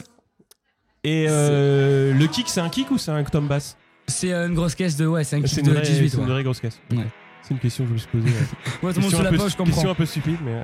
Et 1.04 1.26
euh, 1.28 2.12
le 2.12 2.26
kick, 2.26 2.48
c'est 2.48 2.60
un 2.60 2.68
kick 2.68 2.90
ou 2.90 2.98
c'est 2.98 3.12
un 3.12 3.22
tom 3.22 3.46
bass? 3.46 3.76
C'est 4.08 4.32
euh, 4.32 4.46
une 4.48 4.54
grosse 4.54 4.74
caisse 4.74 4.96
de, 4.96 5.06
ouais, 5.06 5.24
c'est 5.24 5.36
un 5.36 5.38
une, 5.40 5.44
de 5.44 5.70
vraie- 5.72 5.82
18. 5.82 6.08
c'est 6.10 6.16
une 6.18 6.24
vraie 6.26 6.42
grosse 6.44 6.60
caisse. 6.60 6.78
Ouais. 6.92 7.06
C'est 7.42 7.54
une 7.54 7.60
question 7.60 7.84
que 7.84 7.88
je 7.90 7.94
me 7.94 7.98
suis 7.98 8.08
posée. 8.08 8.24
ouais. 8.28 8.92
Tout 8.92 9.00
le 9.00 9.02
monde 9.02 9.10
sous 9.14 9.22
la 9.22 9.32
poche, 9.32 9.52
je 9.52 9.56
comprends. 9.56 9.72
question 9.72 9.90
un 9.90 9.94
peu 9.94 10.06
stupide, 10.06 10.38
mais. 10.44 10.62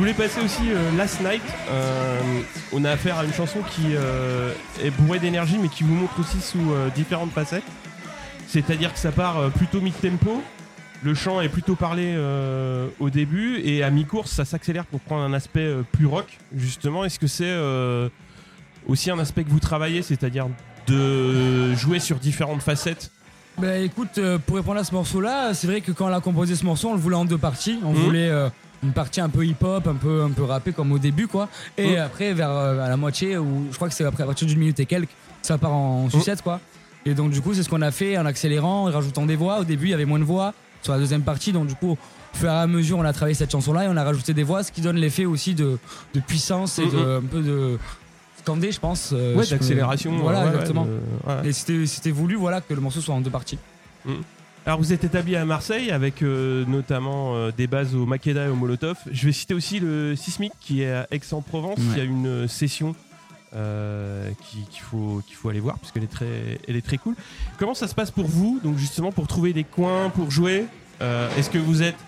Voulais 0.00 0.14
passer 0.14 0.40
aussi 0.40 0.62
euh, 0.72 0.96
Last 0.96 1.20
Night. 1.20 1.42
Euh, 1.68 2.18
on 2.72 2.86
a 2.86 2.90
affaire 2.92 3.18
à 3.18 3.24
une 3.26 3.34
chanson 3.34 3.58
qui 3.70 3.88
euh, 3.94 4.54
est 4.82 4.90
bourrée 4.90 5.18
d'énergie, 5.18 5.58
mais 5.60 5.68
qui 5.68 5.82
vous 5.84 5.94
montre 5.94 6.18
aussi 6.20 6.40
sous 6.40 6.72
différentes 6.94 7.32
facettes. 7.32 7.64
C'est-à-dire 8.48 8.94
que 8.94 8.98
ça 8.98 9.12
part 9.12 9.50
plutôt 9.50 9.82
mid-tempo. 9.82 10.42
Le 11.02 11.14
chant 11.14 11.42
est 11.42 11.50
plutôt 11.50 11.74
parlé 11.76 12.16
au 12.98 13.10
début 13.10 13.60
et 13.62 13.82
à 13.82 13.90
mi-course, 13.90 14.30
ça 14.30 14.44
s'accélère 14.46 14.86
pour 14.86 15.00
prendre 15.00 15.22
un 15.22 15.32
aspect 15.34 15.70
plus 15.92 16.06
rock. 16.06 16.38
Justement, 16.56 17.04
est-ce 17.04 17.18
que 17.18 17.26
c'est 17.26 17.54
aussi 18.88 19.10
un 19.10 19.18
aspect 19.18 19.44
que 19.44 19.50
vous 19.50 19.60
travaillez, 19.60 20.00
c'est-à-dire 20.02 20.48
de 20.86 21.74
jouer 21.74 22.00
sur 22.00 22.16
différentes 22.16 22.62
facettes? 22.62 23.10
Bah 23.58 23.76
écoute, 23.78 24.18
pour 24.46 24.56
répondre 24.56 24.80
à 24.80 24.84
ce 24.84 24.94
morceau-là, 24.94 25.52
c'est 25.54 25.66
vrai 25.66 25.80
que 25.82 25.92
quand 25.92 26.06
on 26.10 26.12
a 26.14 26.20
composé 26.20 26.56
ce 26.56 26.64
morceau, 26.64 26.88
on 26.88 26.94
le 26.94 27.00
voulait 27.00 27.16
en 27.16 27.24
deux 27.26 27.38
parties. 27.38 27.78
On 27.84 27.90
Mhm. 27.92 27.96
voulait 27.96 28.32
une 28.82 28.92
partie 28.92 29.20
un 29.20 29.28
peu 29.28 29.44
hip-hop, 29.44 29.86
un 29.86 29.94
peu, 29.94 30.22
un 30.22 30.30
peu 30.30 30.42
rappé 30.44 30.72
comme 30.72 30.90
au 30.92 30.98
début, 30.98 31.26
quoi. 31.26 31.48
Et 31.76 31.96
après, 31.98 32.32
vers 32.32 32.50
euh, 32.50 32.84
à 32.84 32.88
la 32.88 32.96
moitié, 32.96 33.36
ou 33.38 33.66
je 33.70 33.76
crois 33.76 33.88
que 33.88 33.94
c'est 33.94 34.04
après 34.04 34.22
à 34.22 34.26
partir 34.26 34.46
d'une 34.48 34.58
minute 34.58 34.80
et 34.80 34.86
quelques, 34.86 35.10
ça 35.42 35.58
part 35.58 35.72
en 35.72 36.08
sucette, 36.10 36.42
quoi. 36.42 36.60
Et 37.06 37.14
donc 37.14 37.30
du 37.30 37.40
coup, 37.40 37.54
c'est 37.54 37.62
ce 37.62 37.68
qu'on 37.68 37.82
a 37.82 37.90
fait 37.90 38.16
en 38.18 38.26
accélérant, 38.26 38.88
en 38.88 38.90
rajoutant 38.90 39.26
des 39.26 39.36
voix. 39.36 39.60
Au 39.60 39.64
début, 39.64 39.86
il 39.86 39.90
y 39.90 39.94
avait 39.94 40.04
moins 40.04 40.18
de 40.18 40.24
voix 40.24 40.52
sur 40.82 40.92
la 40.92 40.98
deuxième 40.98 41.22
partie, 41.22 41.52
donc 41.52 41.66
du 41.66 41.74
coup. 41.74 41.96
Au 42.32 42.36
fur 42.36 42.48
et 42.48 42.52
à 42.52 42.66
mesure, 42.68 42.96
on 42.96 43.04
a 43.04 43.12
travaillé 43.12 43.34
cette 43.34 43.50
chanson-là 43.50 43.86
et 43.86 43.88
on 43.88 43.96
a 43.96 44.04
rajouté 44.04 44.32
des 44.34 44.44
voix, 44.44 44.62
ce 44.62 44.70
qui 44.70 44.82
donne 44.82 44.94
l'effet 44.98 45.24
aussi 45.24 45.54
de, 45.56 45.78
de 46.14 46.20
puissance 46.20 46.78
et 46.78 46.86
de, 46.86 47.18
un 47.18 47.22
peu 47.22 47.40
de 47.40 47.76
scandé, 48.38 48.70
je 48.70 48.78
pense. 48.78 49.10
euh, 49.12 49.34
Ouais, 49.34 49.44
d'accélération. 49.50 50.16
Voilà, 50.18 50.38
ouais, 50.38 50.44
ouais, 50.44 50.50
exactement. 50.52 50.84
de- 50.86 51.00
ouais. 51.42 51.48
Et 51.48 51.86
c'était 51.86 52.12
voulu, 52.12 52.36
voilà, 52.36 52.60
que 52.60 52.72
le 52.72 52.80
morceau 52.80 53.00
soit 53.00 53.16
en 53.16 53.20
deux 53.20 53.30
parties. 53.30 53.58
Alors 54.70 54.78
vous 54.78 54.92
êtes 54.92 55.02
établi 55.02 55.34
à 55.34 55.44
Marseille 55.44 55.90
avec 55.90 56.22
euh, 56.22 56.64
notamment 56.64 57.34
euh, 57.34 57.50
des 57.50 57.66
bases 57.66 57.96
au 57.96 58.06
Makeda 58.06 58.44
et 58.44 58.48
au 58.48 58.54
Molotov. 58.54 58.96
Je 59.10 59.26
vais 59.26 59.32
citer 59.32 59.52
aussi 59.52 59.80
le 59.80 60.14
Sismic 60.14 60.52
qui 60.60 60.82
est 60.82 60.92
à 60.92 61.08
Aix-en-Provence. 61.10 61.76
Ouais. 61.78 61.84
Il 61.94 61.98
y 61.98 62.00
a 62.00 62.04
une 62.04 62.26
euh, 62.28 62.46
session 62.46 62.94
euh, 63.56 64.30
qui- 64.44 64.62
qu'il 64.70 64.80
faut, 64.82 65.22
qu'il 65.26 65.34
faut 65.34 65.48
aller 65.48 65.58
voir 65.58 65.76
parce 65.80 65.90
qu'elle 65.90 66.04
est, 66.04 66.06
très, 66.06 66.60
elle 66.68 66.76
est 66.76 66.86
très 66.86 66.98
cool. 66.98 67.16
Comment 67.58 67.74
ça 67.74 67.88
se 67.88 67.96
passe 67.96 68.12
pour 68.12 68.26
vous 68.28 68.60
Donc 68.62 68.78
justement 68.78 69.10
pour 69.10 69.26
trouver 69.26 69.52
des 69.52 69.64
coins 69.64 70.08
pour 70.08 70.30
jouer 70.30 70.66
Est-ce 71.00 71.50
que 71.50 71.58
vous 71.58 71.82
êtes 71.82 71.98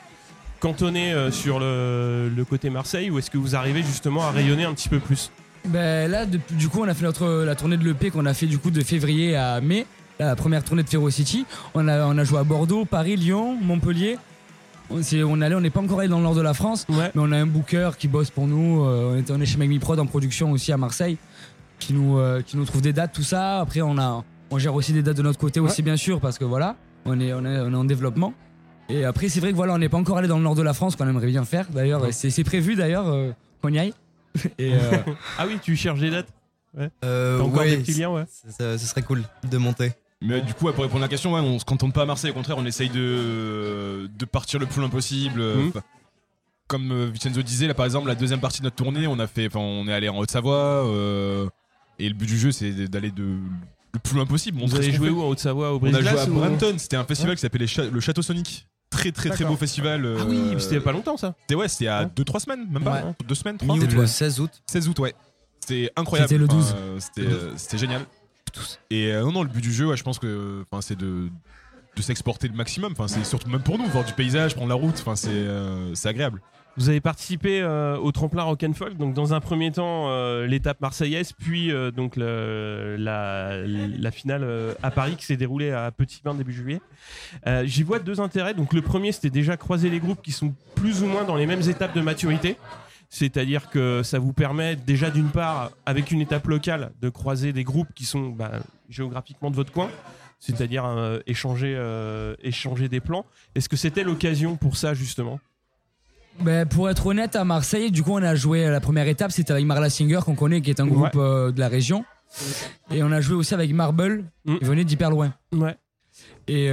cantonné 0.60 1.12
sur 1.32 1.58
le, 1.58 2.28
le 2.32 2.44
côté 2.44 2.70
Marseille 2.70 3.10
ou 3.10 3.18
est-ce 3.18 3.32
que 3.32 3.38
vous 3.38 3.56
arrivez 3.56 3.82
justement 3.82 4.22
à 4.22 4.30
rayonner 4.30 4.62
un 4.66 4.72
petit 4.74 4.88
peu 4.88 5.00
plus? 5.00 5.32
Ben 5.64 6.08
là, 6.08 6.26
du 6.26 6.68
coup, 6.68 6.80
on 6.82 6.88
a 6.88 6.94
fait 6.94 7.04
notre 7.04 7.42
la 7.44 7.56
tournée 7.56 7.76
de 7.76 7.84
l'EP 7.84 8.10
qu'on 8.12 8.26
a 8.26 8.34
fait 8.34 8.46
du 8.46 8.58
coup 8.58 8.70
de 8.70 8.82
février 8.82 9.34
à 9.36 9.60
mai, 9.60 9.84
la 10.24 10.36
première 10.36 10.62
tournée 10.64 10.82
de 10.82 10.88
Ferro 10.88 11.08
City. 11.10 11.44
On 11.74 11.86
a 11.88 12.06
on 12.06 12.16
a 12.18 12.24
joué 12.24 12.38
à 12.38 12.44
Bordeaux, 12.44 12.84
Paris, 12.84 13.16
Lyon, 13.16 13.56
Montpellier. 13.60 14.18
On, 14.90 15.02
s'est- 15.02 15.22
on 15.22 15.40
allait, 15.40 15.54
on 15.54 15.60
n'est 15.60 15.70
pas 15.70 15.80
encore 15.80 16.00
allé 16.00 16.08
dans 16.08 16.18
le 16.18 16.22
nord 16.24 16.34
de 16.34 16.42
la 16.42 16.52
France, 16.54 16.84
Ouais. 16.90 17.10
mais 17.14 17.22
on 17.24 17.32
a 17.32 17.38
un 17.38 17.46
booker 17.46 17.90
qui 17.98 18.08
bosse 18.08 18.30
pour 18.30 18.46
nous. 18.46 18.84
euh, 18.84 19.14
on, 19.14 19.16
est, 19.16 19.30
on 19.30 19.40
est 19.40 19.46
chez 19.46 19.56
Magmi 19.56 19.78
Prod 19.78 19.98
en 19.98 20.06
production 20.06 20.50
aussi 20.52 20.70
à 20.72 20.76
Marseille, 20.76 21.16
qui 21.78 21.94
nous 21.94 22.18
euh, 22.18 22.42
qui 22.42 22.56
nous 22.56 22.64
trouve 22.64 22.82
des 22.82 22.92
dates, 22.92 23.12
tout 23.12 23.22
ça. 23.22 23.60
Après, 23.60 23.80
on 23.80 23.96
a 23.98 24.22
on 24.50 24.58
gère 24.58 24.74
aussi 24.74 24.92
des 24.92 25.02
dates 25.02 25.16
de 25.16 25.22
notre 25.22 25.38
côté 25.38 25.60
aussi 25.60 25.80
bien 25.82 25.96
sûr 25.96 26.20
parce 26.20 26.36
que 26.38 26.44
voilà, 26.44 26.76
on 27.06 27.18
est 27.20 27.32
on 27.32 27.44
est, 27.44 27.58
on 27.60 27.72
est 27.72 27.76
en 27.76 27.84
développement. 27.84 28.34
Et 28.90 29.04
après, 29.06 29.28
c'est 29.30 29.40
vrai 29.40 29.52
que 29.52 29.56
voilà, 29.56 29.72
on 29.72 29.78
n'est 29.78 29.88
pas 29.88 29.96
encore 29.96 30.18
allé 30.18 30.28
dans 30.28 30.36
le 30.36 30.42
nord 30.44 30.56
de 30.56 30.62
la 30.62 30.74
France 30.74 30.96
qu'on 30.96 31.08
aimerait 31.08 31.28
bien 31.28 31.44
faire. 31.44 31.66
D'ailleurs, 31.70 32.02
Ouais. 32.02 32.12
c'est 32.12 32.28
c'est 32.28 32.44
prévu 32.44 32.74
d'ailleurs 32.74 33.08
euh, 33.08 33.30
qu'on 33.62 33.70
y 33.72 33.78
aille. 33.78 33.94
Et 34.58 34.74
euh, 34.74 34.78
Ah 35.38 35.44
oui, 35.46 35.58
tu 35.62 35.74
cherches 35.76 36.00
des 36.00 36.10
dates? 36.10 36.28
Euh, 36.78 37.38
T'as 37.38 37.44
encore 37.44 37.60
ouais, 37.60 37.70
des 37.70 37.76
petits 37.78 37.94
liens, 37.94 38.10
ouais. 38.10 38.24
ça- 38.50 38.76
ce 38.76 38.86
serait 38.86 39.02
cool 39.02 39.22
de 39.50 39.56
monter. 39.58 39.92
Mais 40.22 40.40
du 40.40 40.54
coup, 40.54 40.70
pour 40.72 40.84
répondre 40.84 40.98
à 41.02 41.06
la 41.06 41.08
question, 41.08 41.34
ouais, 41.34 41.40
on 41.40 41.58
se 41.58 41.64
contente 41.64 41.92
pas 41.92 42.02
à 42.02 42.06
Marseille, 42.06 42.30
au 42.30 42.34
contraire, 42.34 42.56
on 42.58 42.64
essaye 42.66 42.88
de, 42.88 44.08
de 44.18 44.24
partir 44.24 44.60
le 44.60 44.66
plus 44.66 44.80
loin 44.80 44.88
possible. 44.88 45.40
Mhm. 45.42 45.68
Enfin, 45.68 45.80
Comme 46.68 46.90
euh, 46.92 47.10
Vincenzo 47.12 47.42
disait, 47.42 47.66
là 47.66 47.74
par 47.74 47.84
exemple, 47.86 48.08
la 48.08 48.14
deuxième 48.14 48.40
partie 48.40 48.60
de 48.60 48.64
notre 48.64 48.76
tournée, 48.76 49.06
on 49.06 49.18
a 49.18 49.26
fait, 49.26 49.46
enfin, 49.48 49.60
on 49.60 49.86
est 49.88 49.92
allé 49.92 50.08
en 50.08 50.18
Haute-Savoie, 50.18 50.86
euh, 50.86 51.48
et 51.98 52.08
le 52.08 52.14
but 52.14 52.26
du 52.26 52.38
jeu, 52.38 52.52
c'est 52.52 52.70
d'aller 52.88 53.10
de 53.10 53.36
le 53.94 53.98
plus 53.98 54.14
loin 54.14 54.24
possible. 54.24 54.56
Vous 54.58 54.62
montrer 54.64 54.78
avez 54.78 54.92
joué 54.92 55.10
où 55.10 55.20
en 55.22 55.28
Haute-Savoie 55.28 55.74
au 55.74 55.78
On 55.82 55.92
a 55.94 56.00
joué 56.00 56.08
à 56.18 56.24
ou- 56.26 56.32
Brampton, 56.34 56.74
c'était 56.78 56.96
un 56.96 57.04
festival 57.04 57.34
qui 57.36 57.42
s'appelait 57.42 57.66
Cha- 57.66 57.84
le 57.84 58.00
Château 58.00 58.22
Sonic. 58.22 58.66
Très 58.90 59.10
très 59.12 59.30
très 59.30 59.44
beau 59.44 59.56
festival. 59.56 60.06
Ah 60.18 60.24
oui, 60.28 60.36
euh, 60.38 60.50
mais 60.54 60.60
c'était 60.60 60.80
pas 60.80 60.92
longtemps 60.92 61.16
ça. 61.16 61.34
C'était 61.40 61.54
ouais, 61.54 61.66
c'était 61.68 61.86
à 61.88 62.02
Ouais. 62.02 62.08
2-3 62.14 62.40
semaines, 62.40 62.66
même 62.70 62.84
pas, 62.84 63.04
Ouais. 63.04 63.12
2 63.26 63.34
semaines, 63.34 63.56
3 63.58 63.74
C'était 63.80 63.94
le 63.94 64.00
ouais. 64.00 64.06
16 64.06 64.40
août. 64.40 64.50
16 64.66 64.88
août, 64.88 64.98
ouais. 65.00 65.14
C'était 65.60 65.90
incroyable. 65.96 66.28
C'était 66.28 66.38
le 66.38 66.44
Enfin, 66.46 66.56
12. 66.56 66.74
euh, 66.76 66.98
C'était 67.00 67.26
euh, 67.26 67.52
Et 68.90 69.12
euh, 69.12 69.22
non, 69.22 69.32
non, 69.32 69.42
le 69.42 69.48
but 69.48 69.60
du 69.60 69.72
jeu, 69.72 69.94
je 69.94 70.02
pense 70.02 70.18
que 70.18 70.64
c'est 70.80 70.98
de, 70.98 71.28
de 71.96 72.02
s'exporter 72.02 72.48
le 72.48 72.54
maximum. 72.54 72.94
C'est 73.06 73.24
surtout 73.24 73.50
même 73.50 73.62
pour 73.62 73.78
nous, 73.78 73.86
voir 73.86 74.04
du 74.04 74.12
paysage, 74.12 74.54
prendre 74.54 74.68
la 74.68 74.74
route. 74.74 75.02
C'est 75.14 75.28
euh, 75.30 75.94
agréable. 76.04 76.40
Vous 76.78 76.88
avez 76.88 77.02
participé 77.02 77.60
euh, 77.60 77.98
au 77.98 78.12
tremplin 78.12 78.44
Rock'n'Folk, 78.44 78.96
donc 78.96 79.12
dans 79.12 79.34
un 79.34 79.40
premier 79.40 79.70
temps 79.70 80.06
euh, 80.08 80.46
l'étape 80.46 80.80
marseillaise, 80.80 81.34
puis 81.34 81.70
donc 81.94 82.16
la, 82.16 82.96
la 82.96 84.10
finale 84.10 84.74
à 84.82 84.90
Paris 84.90 85.16
qui 85.16 85.26
s'est 85.26 85.36
déroulée 85.36 85.70
à 85.70 85.90
Petit 85.90 86.22
Bain 86.24 86.34
début 86.34 86.52
juillet. 86.52 86.80
J'y 87.64 87.82
vois 87.82 87.98
deux 87.98 88.20
intérêts. 88.20 88.54
Donc 88.54 88.72
le 88.72 88.80
premier, 88.80 89.12
c'était 89.12 89.30
déjà 89.30 89.58
croiser 89.58 89.90
les 89.90 90.00
groupes 90.00 90.22
qui 90.22 90.32
sont 90.32 90.54
plus 90.74 91.02
ou 91.02 91.06
moins 91.06 91.24
dans 91.24 91.36
les 91.36 91.46
mêmes 91.46 91.68
étapes 91.68 91.94
de 91.94 92.00
maturité. 92.00 92.56
C'est-à-dire 93.14 93.68
que 93.68 94.02
ça 94.02 94.18
vous 94.18 94.32
permet 94.32 94.74
déjà 94.74 95.10
d'une 95.10 95.28
part, 95.28 95.70
avec 95.84 96.12
une 96.12 96.22
étape 96.22 96.46
locale, 96.46 96.92
de 97.02 97.10
croiser 97.10 97.52
des 97.52 97.62
groupes 97.62 97.92
qui 97.94 98.06
sont 98.06 98.30
bah, 98.30 98.52
géographiquement 98.88 99.50
de 99.50 99.54
votre 99.54 99.70
coin, 99.70 99.90
c'est-à-dire 100.40 100.86
euh, 100.86 101.18
échanger, 101.26 101.74
euh, 101.76 102.34
échanger 102.42 102.88
des 102.88 103.00
plans. 103.00 103.26
Est-ce 103.54 103.68
que 103.68 103.76
c'était 103.76 104.02
l'occasion 104.02 104.56
pour 104.56 104.78
ça 104.78 104.94
justement? 104.94 105.40
Ben, 106.40 106.66
pour 106.66 106.88
être 106.88 107.04
honnête, 107.04 107.36
à 107.36 107.44
Marseille, 107.44 107.90
du 107.90 108.02
coup, 108.02 108.12
on 108.12 108.22
a 108.22 108.34
joué 108.34 108.66
la 108.66 108.80
première 108.80 109.06
étape, 109.06 109.30
c'était 109.30 109.52
avec 109.52 109.66
Marla 109.66 109.90
Singer 109.90 110.20
qu'on 110.24 110.34
connaît, 110.34 110.62
qui 110.62 110.70
est 110.70 110.80
un 110.80 110.86
groupe 110.86 111.16
euh, 111.16 111.52
de 111.52 111.60
la 111.60 111.68
région. 111.68 112.06
Et 112.90 113.02
on 113.02 113.12
a 113.12 113.20
joué 113.20 113.36
aussi 113.36 113.52
avec 113.52 113.70
Marble, 113.74 114.24
Mm. 114.46 114.56
qui 114.56 114.64
venait 114.64 114.84
d'hyper 114.84 115.10
loin. 115.10 115.34
Ouais. 115.52 115.76
Et 116.48 116.70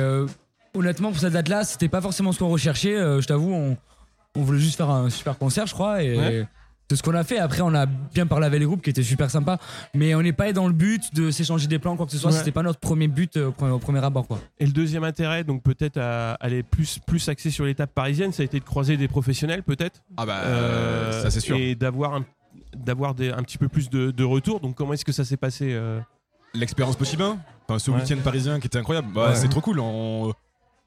honnêtement, 0.74 1.12
pour 1.12 1.20
cette 1.20 1.34
date-là, 1.34 1.66
c'était 1.66 1.90
pas 1.90 2.00
forcément 2.00 2.32
ce 2.32 2.40
qu'on 2.40 2.48
recherchait. 2.48 2.96
je 2.96 3.28
t'avoue, 3.28 3.54
on, 3.54 3.78
on 4.36 4.42
voulait 4.44 4.60
juste 4.60 4.78
faire 4.78 4.90
un 4.90 5.10
super 5.10 5.38
concert, 5.38 5.66
je 5.68 5.74
crois. 5.74 6.04
Et 6.04 6.18
Ouais. 6.18 6.48
c'est 6.90 6.96
ce 6.96 7.04
qu'on 7.04 7.14
a 7.16 7.24
fait. 7.24 7.38
Après, 7.40 7.62
on 7.62 7.74
a 7.74 7.86
bien 7.86 8.26
parlé 8.28 8.46
avec 8.46 8.60
les 8.60 8.66
groupes 8.66 8.82
qui 8.82 8.90
étaient 8.90 9.04
super 9.04 9.30
sympas. 9.30 9.58
Mais 9.94 10.14
on 10.16 10.22
n'est 10.22 10.34
pas 10.34 10.46
allé 10.46 10.54
dans 10.54 10.68
le 10.68 10.74
but 10.74 11.14
de 11.14 11.32
s'échanger 11.32 11.68
des 11.68 11.80
plans, 11.80 11.96
quoi 11.98 12.06
que 12.06 12.12
ce 12.12 12.18
soit. 12.18 12.32
Ouais. 12.32 12.38
C'était 12.38 12.52
pas 12.52 12.64
notre 12.64 12.80
premier 12.80 13.08
but 13.08 13.38
euh, 13.38 13.48
au 13.48 13.52
premier, 13.52 13.72
au 13.72 13.80
premier 13.80 14.04
abord, 14.04 14.28
quoi. 14.28 14.40
Et 14.60 14.66
le 14.66 14.72
deuxième 14.72 15.04
intérêt, 15.04 15.44
donc 15.44 15.64
peut-être 15.64 15.98
à 15.98 16.34
aller 16.36 16.64
plus, 16.64 17.00
plus 17.06 17.28
axé 17.30 17.50
sur 17.52 17.66
l'étape 17.66 17.94
parisienne, 17.94 18.32
ça 18.32 18.42
a 18.42 18.46
été 18.46 18.60
de 18.60 18.66
croiser 18.66 18.98
des 18.98 19.08
professionnels, 19.08 19.64
peut-être. 19.64 20.02
Ah 20.18 20.26
bah, 20.26 20.42
Euh, 20.44 21.22
ça 21.24 21.30
c'est 21.32 21.40
sûr. 21.42 21.58
Et 21.58 21.76
d'avoir 21.76 22.14
un, 22.16 22.26
d'avoir 22.76 23.14
des- 23.16 23.32
un 23.32 23.42
petit 23.44 23.58
peu 23.58 23.68
plus 23.68 23.90
de, 23.90 24.12
de 24.12 24.24
retour. 24.24 24.60
Donc 24.60 24.76
comment 24.76 24.94
est-ce 24.94 25.06
que 25.06 25.12
ça 25.12 25.26
s'est 25.26 25.38
passé 25.38 25.70
euh? 25.74 26.00
L'expérience 26.56 26.96
Pochibin, 26.96 27.38
enfin, 27.68 27.78
ce 27.78 27.92
Ouais. 27.92 28.02
week-end 28.02 28.18
parisien 28.24 28.60
qui 28.60 28.66
était 28.66 28.80
incroyable, 28.80 29.10
bah, 29.14 29.30
Ouais. 29.30 29.36
c'est 29.36 29.50
trop 29.50 29.62
cool. 29.62 29.80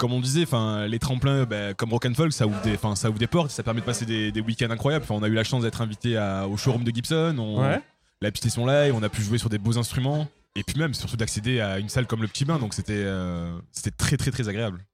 Comme 0.02 0.12
on 0.12 0.20
disait, 0.20 0.42
enfin, 0.42 0.88
les 0.88 0.98
tremplins 0.98 1.44
bah, 1.44 1.74
comme 1.74 1.90
Rock 1.92 2.06
and 2.06 2.14
Folk, 2.14 2.32
ça 2.32 2.44
ouvre 2.48 2.60
des, 2.62 2.74
enfin, 2.74 2.96
ça 2.96 3.08
ouvre 3.08 3.20
des 3.20 3.28
portes, 3.28 3.52
ça 3.52 3.62
permet 3.62 3.80
de 3.80 3.86
passer 3.86 4.04
des, 4.04 4.32
des 4.32 4.40
week-ends 4.40 4.68
incroyables. 4.68 5.04
Enfin, 5.04 5.14
on 5.14 5.22
a 5.22 5.28
eu 5.28 5.34
la 5.34 5.44
chance 5.44 5.62
d'être 5.62 5.80
invité 5.80 6.16
à- 6.16 6.48
au 6.48 6.56
showroom 6.56 6.82
de 6.82 6.90
Gibson, 6.90 7.36
on, 7.38 7.62
Ouais. 7.62 7.80
la 8.20 8.32
piste 8.32 8.46
est 8.46 8.50
son 8.50 8.66
live, 8.66 8.92
on 8.96 9.02
a 9.04 9.08
pu 9.08 9.22
jouer 9.22 9.38
sur 9.38 9.48
des 9.48 9.58
beaux 9.58 9.78
instruments, 9.78 10.26
et 10.56 10.64
puis 10.64 10.76
même 10.76 10.92
surtout 10.92 11.16
d'accéder 11.16 11.60
à 11.60 11.78
une 11.78 11.88
salle 11.88 12.08
comme 12.08 12.20
le 12.22 12.26
Petit 12.26 12.44
Bain, 12.44 12.58
donc 12.58 12.74
c'était 12.74 12.94
euh, 12.96 13.56
c'était 13.70 13.92
très 13.92 14.16
très 14.16 14.32
très 14.32 14.48
agréable. 14.48 14.84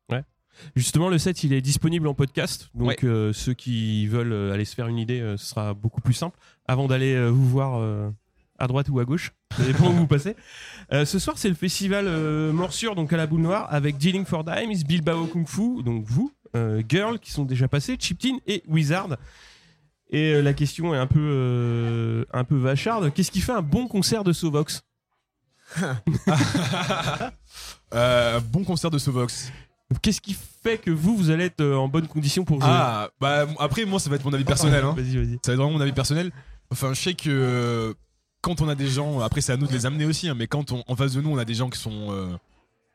Justement, 0.75 1.09
le 1.09 1.19
set, 1.19 1.45
il 1.45 1.53
est 1.53 1.61
disponible 1.61 2.09
en 2.09 2.15
podcast. 2.15 2.69
Donc, 2.75 2.89
Ouais. 2.89 2.97
euh, 3.05 3.33
ceux 3.33 3.55
qui 3.55 4.09
veulent 4.09 4.33
euh, 4.33 4.53
aller 4.53 4.65
se 4.65 4.75
faire 4.75 4.89
une 4.89 4.99
idée, 4.99 5.21
euh, 5.21 5.37
ce 5.37 5.47
sera 5.47 5.73
beaucoup 5.73 6.01
plus 6.01 6.15
simple. 6.15 6.37
Avant 6.67 6.89
d'aller 6.89 7.29
vous 7.31 7.49
voir 7.49 7.81
à 8.59 8.67
droite 8.67 8.89
ou 8.89 8.99
à 9.01 9.05
gauche, 9.05 9.33
ça 9.57 9.65
dépend 9.65 9.89
où 9.89 9.93
vous 9.93 10.07
passez. 10.07 10.37
Euh, 10.93 11.05
ce 11.05 11.19
soir, 11.19 11.37
c'est 11.39 11.49
le 11.49 11.55
festival 11.55 12.07
euh, 12.09 12.53
Morsure, 12.53 12.95
donc 12.95 13.13
à 13.13 13.17
la 13.17 13.27
boule 13.27 13.41
noire, 13.43 13.67
avec 13.71 13.97
Dealing 13.97 14.25
for 14.25 14.45
Dimes, 14.45 14.83
Bilbao 14.87 15.27
Kung 15.27 15.47
Fu, 15.47 15.83
donc 15.83 16.05
vous, 16.07 16.33
euh, 16.57 16.83
Girl, 16.89 17.19
qui 17.19 17.31
sont 17.31 17.45
déjà 17.45 17.69
passés, 17.69 17.97
Chiptin 17.99 18.39
et 18.47 18.63
Wizard. 18.69 19.17
Et 20.11 20.33
euh, 20.33 20.43
la 20.43 20.55
question 20.55 20.95
est 20.95 20.99
un 20.99 21.07
peu, 21.07 21.21
euh, 21.21 22.25
un 22.33 22.45
peu 22.45 22.57
vacharde. 22.57 23.13
Qu'est-ce 23.13 23.31
qui 23.31 23.41
fait 23.41 23.53
un 23.53 23.63
bon 23.63 23.89
concert 23.89 24.25
de 24.25 24.33
Sovox? 24.33 24.83
Euh, 27.95 28.39
bon 28.41 28.65
concert 28.65 28.91
de 28.91 28.99
Sovox. 28.99 29.51
Qu'est-ce 30.03 30.21
qui 30.21 30.37
fait 30.63 30.77
que 30.77 30.91
vous, 30.91 31.17
vous 31.17 31.31
allez 31.31 31.45
être 31.45 31.65
en 31.65 31.89
bonne 31.89 32.07
condition 32.07 32.45
pour 32.45 32.61
jouer? 32.61 32.69
Ah, 32.71 33.09
bah 33.19 33.47
après, 33.59 33.87
moi 33.87 33.99
ça 33.99 34.11
va 34.11 34.17
être 34.17 34.27
mon 34.27 34.33
avis 34.35 34.45
personnel. 34.45 34.85
Hein. 34.85 34.93
Vas-y, 34.95 35.17
vas-y. 35.17 35.39
Ça 35.43 35.47
va 35.47 35.53
être 35.55 35.57
vraiment 35.57 35.71
mon 35.71 35.81
avis 35.81 35.93
personnel. 35.93 36.31
Enfin, 36.71 36.93
je 36.93 37.01
sais 37.01 37.15
que 37.15 37.31
euh, 37.31 37.95
quand 38.49 38.63
on 38.63 38.69
a 38.71 38.75
des 38.75 38.89
gens, 38.89 39.21
après 39.21 39.43
c'est 39.43 39.53
à 39.53 39.59
nous 39.59 39.67
de 39.67 39.73
les 39.73 39.85
amener 39.85 40.07
aussi, 40.07 40.27
hein, 40.27 40.35
mais 40.35 40.47
quand 40.47 40.73
on, 40.73 40.83
en 40.87 40.97
face 40.97 41.13
de 41.13 41.21
nous 41.21 41.29
on 41.29 41.37
a 41.37 41.45
des 41.45 41.53
gens 41.53 41.69
qui 41.69 41.79
sont 41.79 42.11
euh, 42.13 42.35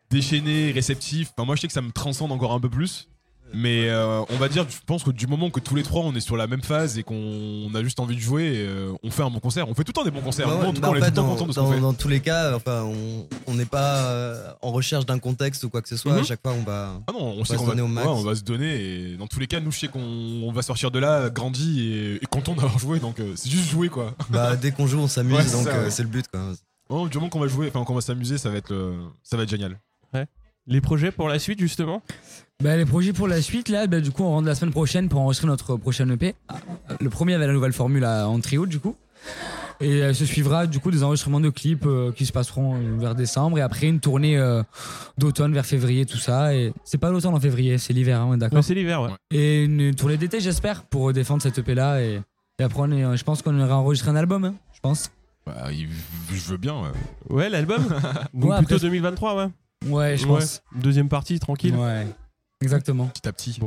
déchaînés, 0.09 0.71
réceptifs, 0.71 1.31
enfin, 1.37 1.45
moi 1.45 1.55
je 1.55 1.61
sais 1.61 1.67
que 1.67 1.73
ça 1.73 1.81
me 1.83 1.91
transcende 1.91 2.31
encore 2.31 2.53
un 2.53 2.59
peu 2.59 2.71
plus. 2.71 3.07
Mais 3.55 3.87
euh, 3.89 4.21
on 4.29 4.37
va 4.37 4.49
dire, 4.49 4.65
je 4.69 4.77
pense 4.85 5.03
que 5.03 5.11
du 5.11 5.27
moment 5.27 5.49
que 5.51 5.59
tous 5.59 5.75
les 5.75 5.83
trois 5.83 6.01
on 6.03 6.13
est 6.15 6.19
sur 6.19 6.35
la 6.37 6.47
même 6.47 6.63
phase 6.63 6.97
et 6.97 7.03
qu'on 7.03 7.69
a 7.75 7.83
juste 7.83 7.99
envie 7.99 8.15
de 8.15 8.19
jouer, 8.21 8.53
euh, 8.55 8.91
on 9.03 9.11
fait 9.11 9.21
un 9.23 9.29
bon 9.29 9.39
concert. 9.39 9.69
On 9.69 9.73
fait 9.75 9.83
tout 9.83 9.89
le 9.91 9.93
temps 9.93 10.03
des 10.03 10.11
bons 10.11 10.21
concerts. 10.21 10.47
Ouais, 10.47 10.55
Moi, 10.55 10.65
en 10.67 10.73
tout 10.73 10.81
bah, 10.81 10.87
cas, 10.87 10.93
on 10.93 10.95
est 10.95 10.99
tout 11.01 11.05
le 11.05 11.11
temps 11.13 11.23
dans, 11.23 11.29
content 11.35 11.45
de 11.47 11.51
ce 11.51 11.59
qu'on 11.59 11.65
dans- 11.67 11.71
fait. 11.73 11.79
dans 11.79 11.93
tous 11.93 12.07
les 12.07 12.19
cas, 12.19 12.55
enfin, 12.55 12.81
on 12.83 13.27
on 13.47 13.53
n'est 13.53 13.65
pas 13.65 14.05
euh, 14.07 14.51
en 14.61 14.71
recherche 14.71 15.05
d'un 15.05 15.19
contexte 15.19 15.63
ou 15.63 15.69
quoi 15.69 15.81
que 15.81 15.89
ce 15.89 15.97
soit. 15.97 16.13
Mhm. 16.13 16.19
À 16.19 16.23
chaque 16.23 16.41
fois, 16.41 16.53
on 16.53 16.63
va. 16.63 16.93
Ah 17.07 17.11
non, 17.13 17.19
on, 17.37 17.45
sait 17.45 17.53
va 17.53 17.59
se 17.59 17.63
va, 17.65 17.69
donner 17.71 17.81
au 17.83 17.87
max. 17.87 18.07
ouais, 18.07 18.13
on 18.13 18.23
va 18.23 18.35
se 18.35 18.41
donner 18.43 18.73
et 19.11 19.17
dans 19.17 19.27
tous 19.27 19.39
les 19.39 19.47
cas, 19.47 19.59
nous 19.59 19.71
je 19.71 19.79
sais 19.79 19.87
qu'on 19.87 19.99
on 20.01 20.51
va 20.51 20.61
sortir 20.63 20.89
de 20.91 20.99
là 20.99 21.29
grandi 21.29 21.81
et, 21.93 22.15
et 22.15 22.25
content 22.25 22.53
d'avoir 22.55 22.79
joué. 22.79 22.99
Donc 22.99 23.19
euh, 23.19 23.33
c'est 23.35 23.49
juste 23.49 23.69
jouer 23.69 23.89
quoi. 23.89 24.15
Bah, 24.29 24.55
dès 24.55 24.71
qu'on 24.71 24.87
joue, 24.87 24.99
on 24.99 25.07
s'amuse, 25.07 25.37
Ouais, 25.37 25.51
donc 25.51 25.67
euh, 25.67 25.89
c'est 25.89 26.03
le 26.03 26.09
but. 26.09 26.25
Quoi. 26.27 26.41
Oh, 26.89 27.07
du 27.07 27.17
moment 27.17 27.29
qu'on 27.29 27.39
va 27.39 27.47
jouer, 27.47 27.67
enfin 27.67 27.83
qu'on 27.85 27.93
va 27.95 28.01
s'amuser, 28.01 28.37
ça 28.37 28.49
va 28.49 28.57
être, 28.57 28.69
le- 28.71 28.95
ça 29.23 29.37
va 29.37 29.43
être 29.43 29.49
génial. 29.49 29.79
Les 30.65 30.79
projets 30.79 31.11
pour 31.11 31.27
la 31.27 31.39
suite, 31.39 31.59
justement? 31.59 32.01
Bah, 32.61 32.77
les 32.77 32.85
projets 32.85 33.11
pour 33.13 33.27
la 33.27 33.41
suite, 33.41 33.67
là, 33.69 33.87
bah, 33.87 33.99
du 33.99 34.11
coup, 34.11 34.23
on 34.23 34.29
rentre 34.29 34.47
la 34.47 34.55
semaine 34.55 34.71
prochaine 34.71 35.09
pour 35.09 35.19
enregistrer 35.19 35.47
notre 35.47 35.75
prochain 35.75 36.07
EP. 36.09 36.35
Le 37.01 37.09
premier 37.09 37.33
avec 37.33 37.47
la 37.47 37.53
nouvelle 37.53 37.73
formule 37.73 38.05
à- 38.05 38.27
en 38.29 38.39
trio, 38.39 38.65
du 38.65 38.79
coup. 38.79 38.95
Et 39.81 40.01
euh, 40.01 40.13
se 40.13 40.23
suivra, 40.25 40.65
du 40.67 40.79
coup, 40.79 40.91
des 40.91 41.03
enregistrements 41.03 41.41
de 41.41 41.49
clips 41.49 41.85
euh, 41.85 42.11
qui 42.13 42.25
se 42.25 42.31
passeront 42.31 42.75
euh, 42.75 42.95
vers 42.97 43.15
décembre. 43.15 43.57
Et 43.57 43.61
après, 43.61 43.87
une 43.87 43.99
tournée 43.99 44.37
euh, 44.37 44.63
d'automne 45.17 45.53
vers 45.53 45.65
février, 45.65 46.05
tout 46.05 46.17
ça. 46.19 46.55
Et 46.55 46.71
c'est 46.85 46.97
pas 46.99 47.09
l'automne 47.09 47.33
en 47.33 47.39
février, 47.39 47.77
c'est 47.77 47.91
l'hiver, 47.91 48.21
hein, 48.21 48.37
d'accord. 48.37 48.57
Ouais, 48.57 48.61
C'est 48.63 48.75
l'hiver, 48.75 49.01
ouais. 49.01 49.09
Et 49.31 49.63
une 49.65 49.93
tournée 49.95 50.15
d'été, 50.17 50.39
j'espère, 50.39 50.83
pour 50.83 51.11
défendre 51.11 51.41
cette 51.41 51.57
EP 51.57 51.73
là. 51.75 52.01
Et, 52.01 52.21
et 52.59 52.63
après, 52.63 52.83
est- 52.91 53.03
euh, 53.03 53.17
je 53.17 53.23
pense 53.25 53.41
qu'on 53.41 53.59
aura 53.59 53.75
enregistré 53.77 54.11
un 54.11 54.15
album, 54.15 54.45
hein, 54.45 54.53
je 54.73 54.79
pense. 54.79 55.11
Bah, 55.45 55.65
je 56.31 56.49
veux 56.51 56.57
bien. 56.57 56.75
ouais. 56.75 56.89
Ouais, 57.29 57.49
l'album 57.49 57.83
Donc 58.33 58.51
Ouais, 58.51 58.57
plutôt 58.59 58.75
après- 58.75 58.79
2023, 58.87 59.35
ouais. 59.35 59.49
Ouais, 59.89 60.15
je 60.17 60.25
Ouais. 60.27 60.39
pense. 60.39 60.61
Deuxième 60.75 61.09
partie, 61.09 61.39
tranquille. 61.39 61.75
Ouais, 61.75 62.07
exactement. 62.63 63.07
Petit 63.07 63.27
à 63.27 63.33
petit. 63.33 63.59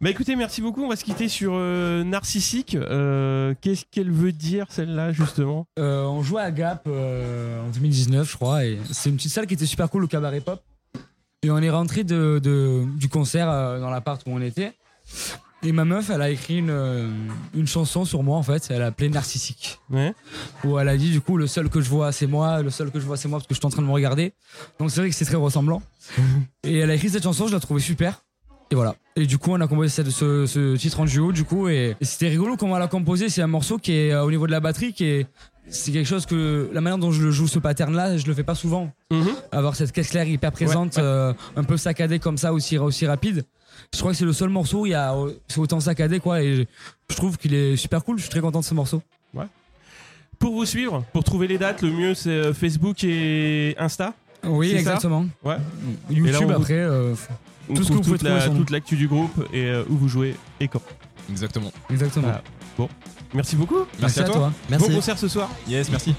Bah 0.00 0.10
écoutez, 0.10 0.34
merci 0.34 0.60
beaucoup. 0.60 0.82
On 0.82 0.88
va 0.88 0.96
se 0.96 1.04
quitter 1.04 1.28
sur 1.28 1.52
euh, 1.54 2.02
Narcissique. 2.02 2.74
Euh, 2.74 3.54
Qu'est-ce 3.60 3.84
qu'elle 3.90 4.10
veut 4.10 4.32
dire, 4.32 4.66
celle-là, 4.70 5.12
justement? 5.12 5.66
Euh, 5.78 6.02
on 6.06 6.22
jouait 6.22 6.42
à 6.42 6.50
Gap 6.50 6.82
euh, 6.88 7.64
en 7.64 7.68
2019, 7.70 8.28
je 8.28 8.36
crois, 8.36 8.64
et 8.64 8.78
c'est 8.90 9.10
une 9.10 9.16
petite 9.16 9.30
salle 9.30 9.46
qui 9.46 9.54
était 9.54 9.66
super 9.66 9.88
cool, 9.88 10.02
le 10.02 10.08
cabaret 10.08 10.40
pop. 10.40 10.60
Et 11.44 11.50
on 11.52 11.58
est 11.58 11.70
rentré 11.70 12.02
de, 12.02 12.40
de- 12.42 12.84
du 12.98 13.08
concert 13.08 13.46
dans 13.46 13.90
l'appart 13.90 14.20
où 14.26 14.30
on 14.30 14.40
était. 14.40 14.72
Et 15.64 15.70
ma 15.72 15.84
meuf, 15.84 16.10
elle 16.10 16.22
a 16.22 16.30
écrit 16.30 16.58
une, 16.58 16.70
euh, 16.70 17.08
une 17.54 17.66
chanson 17.68 18.04
sur 18.04 18.22
moi, 18.24 18.36
en 18.36 18.42
fait. 18.42 18.66
Elle 18.70 18.82
a 18.82 18.86
appelé 18.86 19.08
Narcissique. 19.08 19.78
Ouais. 19.90 20.12
Où 20.64 20.78
elle 20.78 20.88
a 20.88 20.96
dit, 20.96 21.10
du 21.12 21.20
coup, 21.20 21.36
le 21.36 21.46
seul 21.46 21.68
que 21.68 21.80
je 21.80 21.88
vois, 21.88 22.10
c'est 22.10 22.26
moi. 22.26 22.62
Le 22.62 22.70
seul 22.70 22.90
que 22.90 22.98
je 22.98 23.06
vois, 23.06 23.16
c'est 23.16 23.28
moi, 23.28 23.38
parce 23.38 23.46
que 23.46 23.54
je 23.54 23.60
suis 23.60 23.66
en 23.66 23.70
train 23.70 23.82
de 23.82 23.86
me 23.86 23.92
regarder. 23.92 24.32
Donc 24.80 24.90
c'est 24.90 25.00
vrai 25.00 25.08
que 25.10 25.14
c'est 25.14 25.24
très 25.24 25.36
ressemblant. 25.36 25.80
et 26.64 26.78
elle 26.78 26.90
a 26.90 26.94
écrit 26.94 27.10
cette 27.10 27.22
chanson, 27.22 27.46
je 27.46 27.52
la 27.52 27.60
trouvais 27.60 27.80
super. 27.80 28.24
Et 28.70 28.74
voilà. 28.74 28.96
Et 29.16 29.26
du 29.26 29.38
coup, 29.38 29.50
on 29.52 29.60
a 29.60 29.68
composé 29.68 29.88
cette- 29.88 30.10
ce, 30.10 30.46
ce 30.46 30.76
titre 30.76 30.98
en 31.00 31.04
duo, 31.04 31.30
du 31.30 31.44
coup. 31.44 31.68
Et, 31.68 31.94
et 32.00 32.04
c'était 32.04 32.28
rigolo 32.28 32.56
comment 32.56 32.74
on 32.74 32.78
l'a 32.78 32.88
composé. 32.88 33.28
C'est 33.28 33.42
un 33.42 33.46
morceau 33.46 33.78
qui 33.78 33.92
est 33.92 34.12
euh, 34.12 34.24
au 34.24 34.30
niveau 34.30 34.46
de 34.46 34.52
la 34.52 34.60
batterie, 34.60 34.92
qui 34.94 35.04
est. 35.04 35.26
C'est 35.68 35.92
quelque 35.92 36.06
chose 36.08 36.26
que. 36.26 36.70
La 36.72 36.80
manière 36.80 36.98
dont 36.98 37.12
je 37.12 37.22
le 37.22 37.30
joue, 37.30 37.46
ce 37.46 37.58
pattern-là, 37.60 38.16
je 38.16 38.26
le 38.26 38.34
fais 38.34 38.42
pas 38.42 38.54
souvent. 38.56 38.90
Mhm. 39.12 39.28
Avoir 39.52 39.76
cette 39.76 39.92
caisse 39.92 40.08
claire 40.10 40.26
hyper 40.26 40.50
présente, 40.50 40.96
Ouais, 40.96 41.02
ouais. 41.02 41.06
euh, 41.08 41.32
un 41.54 41.62
peu 41.64 41.76
saccadée 41.76 42.18
comme 42.18 42.36
ça, 42.38 42.52
aussi, 42.52 42.78
aussi 42.78 43.06
rapide. 43.06 43.44
Je 43.94 43.98
crois 44.00 44.12
que 44.12 44.16
c'est 44.18 44.24
le 44.24 44.32
seul 44.32 44.48
morceau 44.48 44.80
où 44.82 44.86
il 44.86 44.90
y 44.90 44.94
a. 44.94 45.14
euh, 45.14 45.32
C'est 45.48 45.58
autant 45.60 45.80
saccadé, 45.80 46.20
quoi. 46.20 46.42
Et 46.42 46.56
je, 46.56 46.62
je 47.10 47.16
trouve 47.16 47.36
qu'il 47.38 47.54
est 47.54 47.76
super 47.76 48.04
cool. 48.04 48.16
Je 48.18 48.22
suis 48.22 48.30
très 48.30 48.40
content 48.40 48.60
de 48.60 48.64
ce 48.64 48.74
morceau. 48.74 49.02
Pour 50.38 50.54
vous 50.54 50.66
suivre, 50.66 51.04
pour 51.12 51.22
trouver 51.22 51.46
les 51.46 51.56
dates, 51.56 51.82
le 51.82 51.90
mieux 51.92 52.14
c'est 52.14 52.30
euh, 52.30 52.52
Facebook 52.52 53.04
et 53.04 53.76
Insta. 53.78 54.12
Oui, 54.44 54.72
exactement. 54.72 55.26
Ouais. 55.44 55.54
Et 56.10 56.14
là, 56.16 56.32
YouTube, 56.32 56.50
après. 56.50 56.74
euh, 56.74 57.14
On 57.70 57.74
Tout 57.74 57.84
ce 57.84 57.88
que 57.90 57.94
vous 57.94 58.00
pouvez 58.00 58.18
toute 58.18 58.26
trouver 58.26 58.40
la- 58.48 58.48
toute 58.56 58.70
l'actu 58.70 58.96
du 58.96 59.06
groupe 59.06 59.48
et 59.52 59.66
euh, 59.66 59.84
où 59.88 59.96
vous 59.96 60.08
jouez 60.08 60.34
et 60.58 60.66
quand. 60.66 60.82
Exactement. 61.30 61.70
exactement. 61.90 62.26
Voilà. 62.76 62.90
Merci 63.34 63.54
beaucoup. 63.54 63.86
Merci, 64.00 64.18
à 64.18 64.24
toi. 64.24 64.52
Merci. 64.68 64.88
Bon 64.88 64.94
concert 64.96 65.16
ce 65.16 65.28
soir. 65.28 65.48
Yes, 65.68 65.88
merci. 65.90 66.12